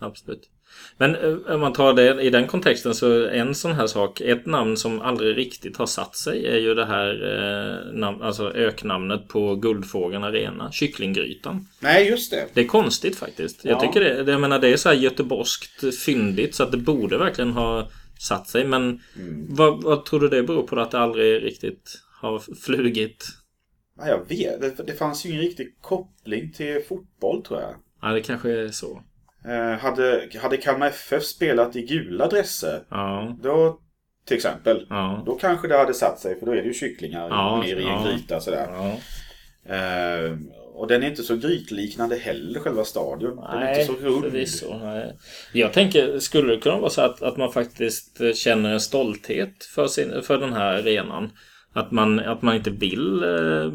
Absolut. 0.00 0.50
Men 0.96 1.14
eh, 1.14 1.54
om 1.54 1.60
man 1.60 1.72
tar 1.72 1.92
det 1.94 2.22
i 2.22 2.30
den 2.30 2.46
kontexten 2.46 2.94
så 2.94 3.26
en 3.28 3.54
sån 3.54 3.72
här 3.72 3.86
sak, 3.86 4.20
ett 4.20 4.46
namn 4.46 4.76
som 4.76 5.00
aldrig 5.00 5.36
riktigt 5.36 5.76
har 5.76 5.86
satt 5.86 6.16
sig 6.16 6.46
är 6.46 6.56
ju 6.58 6.74
det 6.74 6.84
här 6.86 7.08
eh, 8.02 8.08
alltså 8.26 8.52
öknamnet 8.54 9.28
på 9.28 9.54
Guldfågeln 9.56 10.24
Arena, 10.24 10.72
Kycklinggrytan. 10.72 11.66
Nej, 11.80 12.08
just 12.08 12.30
det. 12.30 12.46
Det 12.54 12.60
är 12.60 12.66
konstigt 12.66 13.16
faktiskt. 13.16 13.64
Jag 13.64 13.72
Ja. 13.76 13.80
tycker 13.80 14.00
det, 14.00 14.22
det, 14.22 14.32
jag 14.32 14.40
menar, 14.40 14.58
det 14.58 14.68
är 14.68 14.76
så 14.76 14.88
här 14.88 14.96
göteborgskt 14.96 15.94
fyndigt 15.98 16.54
så 16.54 16.62
att 16.62 16.70
det 16.72 16.78
borde 16.78 17.18
verkligen 17.18 17.50
ha 17.52 17.88
satt 18.20 18.48
sig. 18.48 18.64
Men 18.64 19.00
Mm. 19.16 19.46
vad, 19.54 19.82
vad 19.82 20.04
tror 20.04 20.20
du 20.20 20.28
det 20.28 20.42
beror 20.42 20.62
på 20.62 20.80
att 20.80 20.90
det 20.90 20.98
aldrig 20.98 21.44
riktigt 21.44 22.00
har 22.20 22.42
flugit? 22.64 23.26
Ja, 23.98 24.08
jag 24.08 24.28
vet. 24.28 24.60
Det, 24.76 24.82
det 24.86 24.92
fanns 24.94 25.26
ju 25.26 25.30
ingen 25.30 25.42
riktig 25.42 25.76
koppling 25.80 26.52
till 26.52 26.82
fotboll 26.88 27.42
tror 27.44 27.60
jag. 27.60 27.74
Ja, 28.02 28.08
det 28.08 28.20
kanske 28.20 28.50
är 28.52 28.68
så. 28.68 29.02
Eh, 29.44 29.78
hade, 29.78 30.28
hade 30.42 30.56
Kalmar 30.56 30.86
FF 30.86 31.22
spelat 31.24 31.76
i 31.76 31.82
gula 31.82 32.26
dresser, 32.28 32.80
Ja, 32.90 33.36
då 33.42 33.80
till 34.26 34.36
exempel, 34.36 34.86
ja, 34.90 35.22
då 35.26 35.34
kanske 35.34 35.68
det 35.68 35.76
hade 35.78 35.94
satt 35.94 36.18
sig 36.20 36.38
för 36.38 36.46
då 36.46 36.52
är 36.52 36.56
det 36.56 36.62
ju 36.68 36.74
kycklingar 36.74 37.28
Ja, 37.28 37.62
ner 37.64 37.76
i 37.76 37.82
en 37.82 37.88
ja. 37.88 38.04
gryta 38.06 38.40
sådär. 38.40 38.68
ja. 38.72 38.96
Eh, 39.74 40.36
och 40.74 40.86
den 40.88 41.02
är 41.02 41.08
inte 41.10 41.22
så 41.22 41.36
grytliknande 41.36 42.16
heller, 42.16 42.60
själva 42.60 42.84
stadion. 42.84 43.36
Den 43.36 43.62
är 43.62 43.70
inte 43.80 43.84
så 43.84 43.92
rund. 43.92 44.22
förvisso. 44.22 44.78
Nej. 44.78 45.16
Jag 45.52 45.72
tänker, 45.72 46.18
skulle 46.18 46.54
det 46.54 46.60
kunna 46.60 46.78
vara 46.78 46.90
så 46.90 47.00
att, 47.00 47.22
att 47.22 47.36
man 47.36 47.52
faktiskt 47.52 48.20
känner 48.34 48.72
en 48.72 48.80
stolthet 48.80 49.64
för, 49.64 49.86
sin, 49.86 50.22
för 50.22 50.38
den 50.38 50.52
här 50.52 50.74
arenan? 50.74 51.30
Att 51.72 51.90
man, 51.90 52.18
att 52.20 52.42
man 52.42 52.56
inte 52.56 52.70
vill 52.70 53.22
eh, 53.22 53.72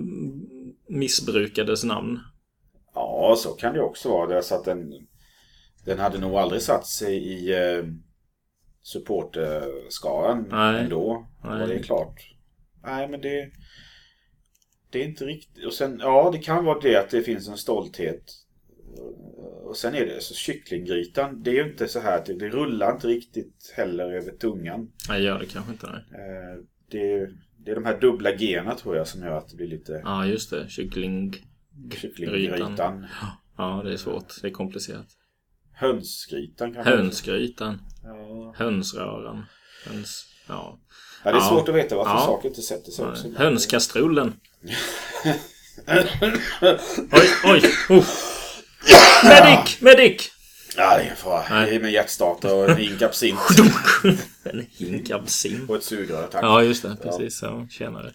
missbruka 0.89 1.63
dess 1.63 1.83
namn? 1.83 2.19
Ja, 2.93 3.35
så 3.37 3.49
kan 3.49 3.73
det 3.73 3.81
också 3.81 4.09
vara. 4.09 4.27
Det 4.27 4.37
är 4.37 4.41
så 4.41 4.55
att 4.55 4.65
den, 4.65 4.93
den 5.85 5.99
hade 5.99 6.19
nog 6.19 6.35
aldrig 6.35 6.61
satt 6.61 6.87
sig 6.87 7.15
i 7.15 7.53
eh, 7.53 7.83
supporterskaran 8.81 10.47
Nej. 10.51 10.83
ändå. 10.83 11.27
Nej. 11.43 11.61
Och 11.61 11.67
det 11.67 11.75
är 11.75 11.83
klart. 11.83 12.35
Nej, 12.83 13.07
men 13.07 13.21
det... 13.21 13.51
Det 14.91 15.01
är 15.01 15.05
inte 15.05 15.25
riktigt... 15.25 15.65
Och 15.65 15.73
sen, 15.73 15.99
ja, 16.01 16.29
det 16.31 16.37
kan 16.37 16.65
vara 16.65 16.79
det 16.79 16.95
att 16.95 17.09
det 17.09 17.21
finns 17.21 17.47
en 17.47 17.57
stolthet. 17.57 18.23
Och 19.63 19.77
sen 19.77 19.95
är 19.95 20.05
det 20.05 20.21
så 20.21 20.33
kycklinggrytan. 20.33 21.43
Det 21.43 21.49
är 21.49 21.53
ju 21.53 21.71
inte 21.71 21.87
så 21.87 21.99
här 21.99 22.23
det, 22.25 22.33
det 22.33 22.49
rullar 22.49 22.91
inte 22.91 23.07
riktigt 23.07 23.73
heller 23.75 24.11
över 24.11 24.31
tungan. 24.31 24.91
Nej, 25.09 25.23
gör 25.23 25.39
det 25.39 25.45
kanske 25.45 25.71
inte. 25.71 25.87
Nej. 25.87 26.21
Eh, 26.21 26.63
det, 26.91 27.13
är, 27.13 27.29
det 27.57 27.71
är 27.71 27.75
de 27.75 27.85
här 27.85 27.99
dubbla 27.99 28.31
g 28.31 28.61
tror 28.81 28.97
jag 28.97 29.07
som 29.07 29.21
gör 29.21 29.37
att 29.37 29.49
det 29.49 29.55
blir 29.55 29.67
lite 29.67 30.01
Ja, 30.03 30.25
just 30.25 30.49
det. 30.49 30.69
Kyckling... 30.69 31.35
kycklinggrytan. 32.01 33.07
Ja, 33.57 33.81
det 33.85 33.93
är 33.93 33.97
svårt. 33.97 34.41
Det 34.41 34.47
är 34.47 34.51
komplicerat. 34.51 35.07
Hönsgrytan 35.73 36.73
kanske. 36.73 36.91
Hönsgrytan. 36.95 37.81
Ja. 38.03 38.53
Hönsröran. 38.57 39.45
Höns... 39.85 40.25
Ja. 40.47 40.79
Ja, 41.23 41.31
det 41.31 41.37
är 41.37 41.41
svårt 41.41 41.69
att 41.69 41.75
veta 41.75 41.95
varför 41.95 42.11
Ja. 42.11 42.19
saker 42.25 42.49
inte 42.49 42.61
sätter 42.61 42.91
sig 42.91 43.05
också. 43.05 43.27
Hönskastrullen. 43.37 44.33
Oj, 47.11 47.29
oj! 47.45 47.61
Oh. 47.89 48.05
Medic! 49.23 49.81
Medic! 49.81 50.29
Ja, 50.77 50.95
det 50.95 51.01
är 51.01 51.03
ingen 51.03 51.15
fara. 51.15 51.65
Det 51.65 51.75
är 51.75 51.79
med 51.79 51.91
hjärtstartare 51.91 52.51
och 52.53 52.69
en 52.69 52.77
hink 52.77 53.01
absint 53.01 53.39
En 54.43 54.67
hink 54.71 55.09
absint. 55.11 55.69
och 55.69 55.75
ett 55.75 55.83
sugrör, 55.83 56.27
tack. 56.31 56.43
Ja, 56.43 56.63
just 56.63 56.83
det. 56.83 56.97
Precis. 57.03 57.41
Ja, 57.41 57.67
tjenare. 57.69 58.13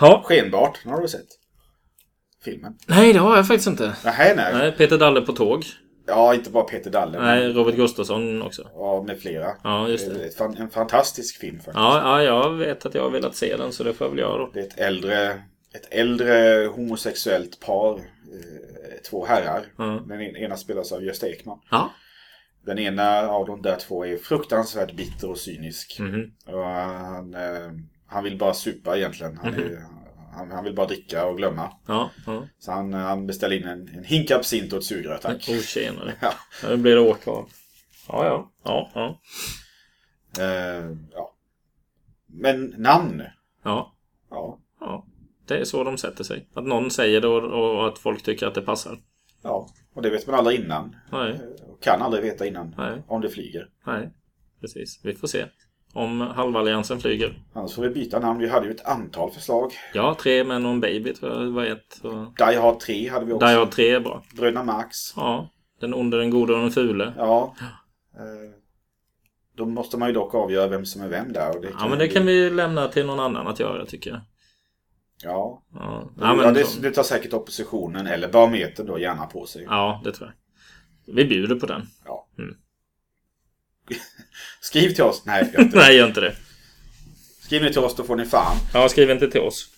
Ja. 0.00 0.22
Skenbart, 0.26 0.78
har 0.84 1.00
du 1.02 1.08
sett. 1.08 1.26
Filmen. 2.44 2.74
Nej, 2.86 3.12
det 3.12 3.18
har 3.18 3.36
jag 3.36 3.46
faktiskt 3.46 3.68
inte. 3.68 3.96
Nej, 4.04 4.32
nej. 4.36 4.54
Nej, 4.54 4.72
Peter 4.72 4.98
Dalle 4.98 5.20
på 5.20 5.32
tåg. 5.32 5.64
Ja, 6.06 6.34
inte 6.34 6.50
bara 6.50 6.64
Peter 6.64 6.90
Dalle. 6.90 7.20
Nej, 7.20 7.52
Robert 7.52 7.74
Gustafsson 7.76 8.42
också. 8.42 8.70
Ja, 8.74 9.02
med 9.06 9.20
flera. 9.20 9.46
Ja, 9.62 9.88
just 9.88 10.10
Det 10.38 10.40
en 10.58 10.70
fantastisk 10.70 11.40
film 11.40 11.56
faktiskt. 11.56 11.76
Ja, 11.76 12.00
ja, 12.02 12.22
jag 12.22 12.50
vet 12.54 12.86
att 12.86 12.94
jag 12.94 13.02
har 13.02 13.10
velat 13.10 13.36
se 13.36 13.56
den 13.56 13.72
så 13.72 13.84
det 13.84 13.92
får 13.92 14.04
jag 14.04 14.10
väl 14.10 14.18
göra 14.18 14.38
då. 14.38 14.50
Det 14.54 14.60
är 14.60 14.64
ett 14.64 14.78
äldre, 14.78 15.30
ett 15.74 15.88
äldre 15.90 16.66
homosexuellt 16.66 17.60
par. 17.60 17.94
Eh, 17.94 18.00
två 19.10 19.26
herrar. 19.26 19.62
Ja. 19.78 19.84
Den 20.08 20.20
en- 20.20 20.36
ena 20.36 20.56
spelas 20.56 20.92
av 20.92 21.04
Gösta 21.04 21.28
Ekman. 21.28 21.58
Ja. 21.70 21.90
Den 22.66 22.78
ena 22.78 23.28
av 23.28 23.46
de 23.46 23.62
där 23.62 23.76
två 23.76 24.06
är 24.06 24.16
fruktansvärt 24.16 24.92
bitter 24.96 25.30
och 25.30 25.38
cynisk. 25.38 25.96
Mhm. 26.00 26.32
Och 26.46 26.64
han, 26.64 27.34
eh, 27.34 27.70
han 28.06 28.24
vill 28.24 28.38
bara 28.38 28.54
supa 28.54 28.96
egentligen. 28.96 29.38
Han, 29.42 29.54
är, 29.54 29.82
han, 30.38 30.50
han 30.50 30.64
vill 30.64 30.74
bara 30.74 30.86
dricka 30.86 31.26
och 31.26 31.36
glömma. 31.36 31.72
Ja, 31.86 32.10
ja. 32.26 32.46
Så 32.58 32.72
han, 32.72 32.92
han 32.92 33.26
beställer 33.26 33.56
in 33.56 33.64
en, 33.64 33.88
en 33.88 34.04
hink 34.04 34.30
absint 34.30 34.72
och 34.72 34.78
ett 34.78 34.84
sugrör, 34.84 35.18
tack. 35.22 35.48
Oh, 35.48 35.60
tjenare. 35.60 36.14
Ja. 36.20 36.32
Nu 36.68 36.76
blir 36.76 36.94
det 36.94 37.00
av. 37.30 37.48
Ja, 38.08 38.24
ja. 38.26 38.50
Ja, 38.64 38.90
ja. 38.94 39.18
Eh, 40.44 40.96
ja. 41.12 41.34
Men 42.26 42.74
namn? 42.78 43.22
Ja, 43.64 43.94
Ja. 44.30 44.58
ja. 44.80 45.06
Det 45.46 45.58
är 45.58 45.64
så 45.64 45.84
de 45.84 45.98
sätter 45.98 46.24
sig. 46.24 46.48
Att 46.54 46.64
någon 46.66 46.90
säger 46.90 47.20
det 47.20 47.28
och, 47.28 47.78
och 47.78 47.88
att 47.88 47.98
folk 47.98 48.22
tycker 48.22 48.46
att 48.46 48.54
det 48.54 48.62
passar. 48.62 48.98
ja. 49.42 49.68
Och 49.94 50.02
det 50.02 50.10
vet 50.10 50.26
man 50.26 50.34
aldrig 50.36 50.60
innan. 50.60 50.96
Nej, 51.12 51.30
Eh, 51.32 51.64
Och 51.70 51.82
kan 51.82 52.02
aldrig 52.02 52.22
veta 52.22 52.46
innan. 52.46 52.74
nej, 52.78 53.02
Om 53.08 53.20
det 53.20 53.28
flyger. 53.30 53.68
nej. 53.86 54.10
Precis. 54.60 55.00
Vi 55.04 55.14
får 55.14 55.28
se. 55.28 55.46
Om 55.92 56.20
halvalliansen 56.20 57.00
flyger. 57.00 57.42
Annars 57.52 57.74
får 57.74 57.82
vi 57.82 57.88
byta 57.88 58.18
namn. 58.20 58.40
Vi 58.40 58.48
hade 58.48 58.66
ju 58.66 58.72
ett 58.72 58.86
antal 58.86 59.30
förslag. 59.30 59.72
Ja, 59.94 60.16
tre 60.20 60.44
män 60.44 60.66
och 60.66 60.72
en 60.72 60.80
baby 60.80 61.14
tror 61.14 61.32
jag 61.32 61.50
var 61.50 61.64
ett. 61.64 62.00
Och... 62.02 62.34
Die 62.36 62.56
Hard 62.60 62.80
3 62.80 63.08
hade 63.08 63.26
vi 63.26 63.32
också. 63.32 63.46
Die 63.46 63.54
Hard 63.54 63.70
3 63.70 63.90
är 63.90 64.00
bra. 64.00 64.22
Bröderna 64.36 64.64
Max. 64.64 64.96
Ja. 65.16 65.50
Den 65.80 65.94
onde, 65.94 66.18
den 66.18 66.30
gode 66.30 66.54
och 66.54 66.60
den 66.60 66.70
fule. 66.70 67.14
Ja. 67.16 67.54
Eh, 68.14 68.50
Då 69.56 69.66
måste 69.66 69.96
man 69.98 70.08
ju 70.08 70.14
dock 70.14 70.34
avgöra 70.34 70.68
vem 70.68 70.86
som 70.86 71.02
är 71.02 71.08
vem 71.08 71.32
där. 71.32 71.56
Och 71.56 71.62
det 71.62 71.70
Ja, 71.80 71.88
men 71.88 71.98
det 71.98 72.08
kan 72.08 72.26
vi 72.26 72.50
lämna 72.50 72.88
till 72.88 73.06
någon 73.06 73.20
annan 73.20 73.46
att 73.46 73.60
göra 73.60 73.86
tycker 73.86 74.10
jag. 74.10 74.20
Ja. 75.22 75.62
Ja, 75.74 76.10
Ja, 76.20 76.26
ja, 76.26 76.34
men, 76.34 76.54
det, 76.54 76.82
det 76.82 76.90
tar 76.90 77.02
säkert 77.02 77.32
oppositionen 77.32 78.06
eller 78.06 78.28
barometern 78.28 78.86
då 78.86 78.98
gärna 78.98 79.26
på 79.26 79.46
sig. 79.46 79.62
ja 79.64 80.00
det 80.04 80.12
tror 80.12 80.28
jag. 80.28 81.14
Vi 81.14 81.24
bjuder 81.24 81.54
på 81.56 81.66
den. 81.66 81.82
Ja. 82.04 82.28
Mm. 82.38 82.54
Skriv 84.60 84.94
till 84.94 85.04
oss. 85.04 85.22
Nej, 85.26 85.50
gör 85.54 85.62
inte 85.62 85.76
det. 85.76 85.82
Nej, 85.82 85.96
gör 85.96 86.06
inte 86.06 86.20
det. 86.20 86.34
Skriv 87.40 87.62
ni 87.62 87.72
till 87.72 87.78
oss, 87.78 87.96
då 87.96 88.04
får 88.04 88.16
ni 88.16 88.24
fan. 88.24 88.56
Ja, 88.74 88.88
skriv 88.88 89.10
inte 89.10 89.30
till 89.30 89.40
oss. 89.40 89.68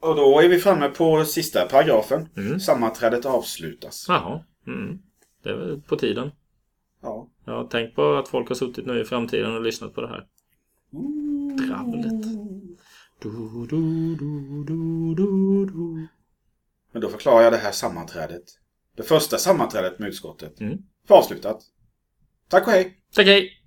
Och 0.00 0.16
då 0.16 0.40
är 0.40 0.48
vi 0.48 0.58
framme 0.58 0.88
på 0.88 1.24
sista 1.24 1.66
paragrafen. 1.66 2.28
Mm. 2.36 2.60
Sammanträdet 2.60 3.26
avslutas. 3.26 4.04
Jaha. 4.08 4.44
Mm. 4.66 4.98
Det 5.42 5.50
är 5.50 5.54
väl 5.54 5.80
på 5.80 5.96
tiden. 5.96 6.30
Ja. 7.02 7.28
Ja, 7.44 7.68
tänk 7.70 7.94
på 7.94 8.14
att 8.14 8.28
folk 8.28 8.48
har 8.48 8.54
suttit 8.54 8.86
nu 8.86 9.00
i 9.00 9.04
framtiden 9.04 9.54
och 9.54 9.62
lyssnat 9.62 9.94
på 9.94 10.00
det 10.00 10.08
här. 10.08 10.26
Du, 13.22 13.30
du, 13.70 14.16
du, 14.16 15.14
du, 15.14 15.66
du. 15.66 16.08
Men 16.92 17.02
då 17.02 17.08
förklarar 17.08 17.42
jag 17.42 17.52
det 17.52 17.58
här 17.58 17.72
sammanträdet. 17.72 18.42
Det 18.96 19.02
första 19.02 19.38
sammanträdet 19.38 19.98
med 19.98 20.08
utskottet. 20.08 20.60
Mm. 20.60 20.78
För 21.08 21.14
avslutat. 21.14 21.62
Tack 22.48 22.66
och 22.66 22.72
hej! 22.72 22.96
Tack 23.14 23.26
hej! 23.26 23.63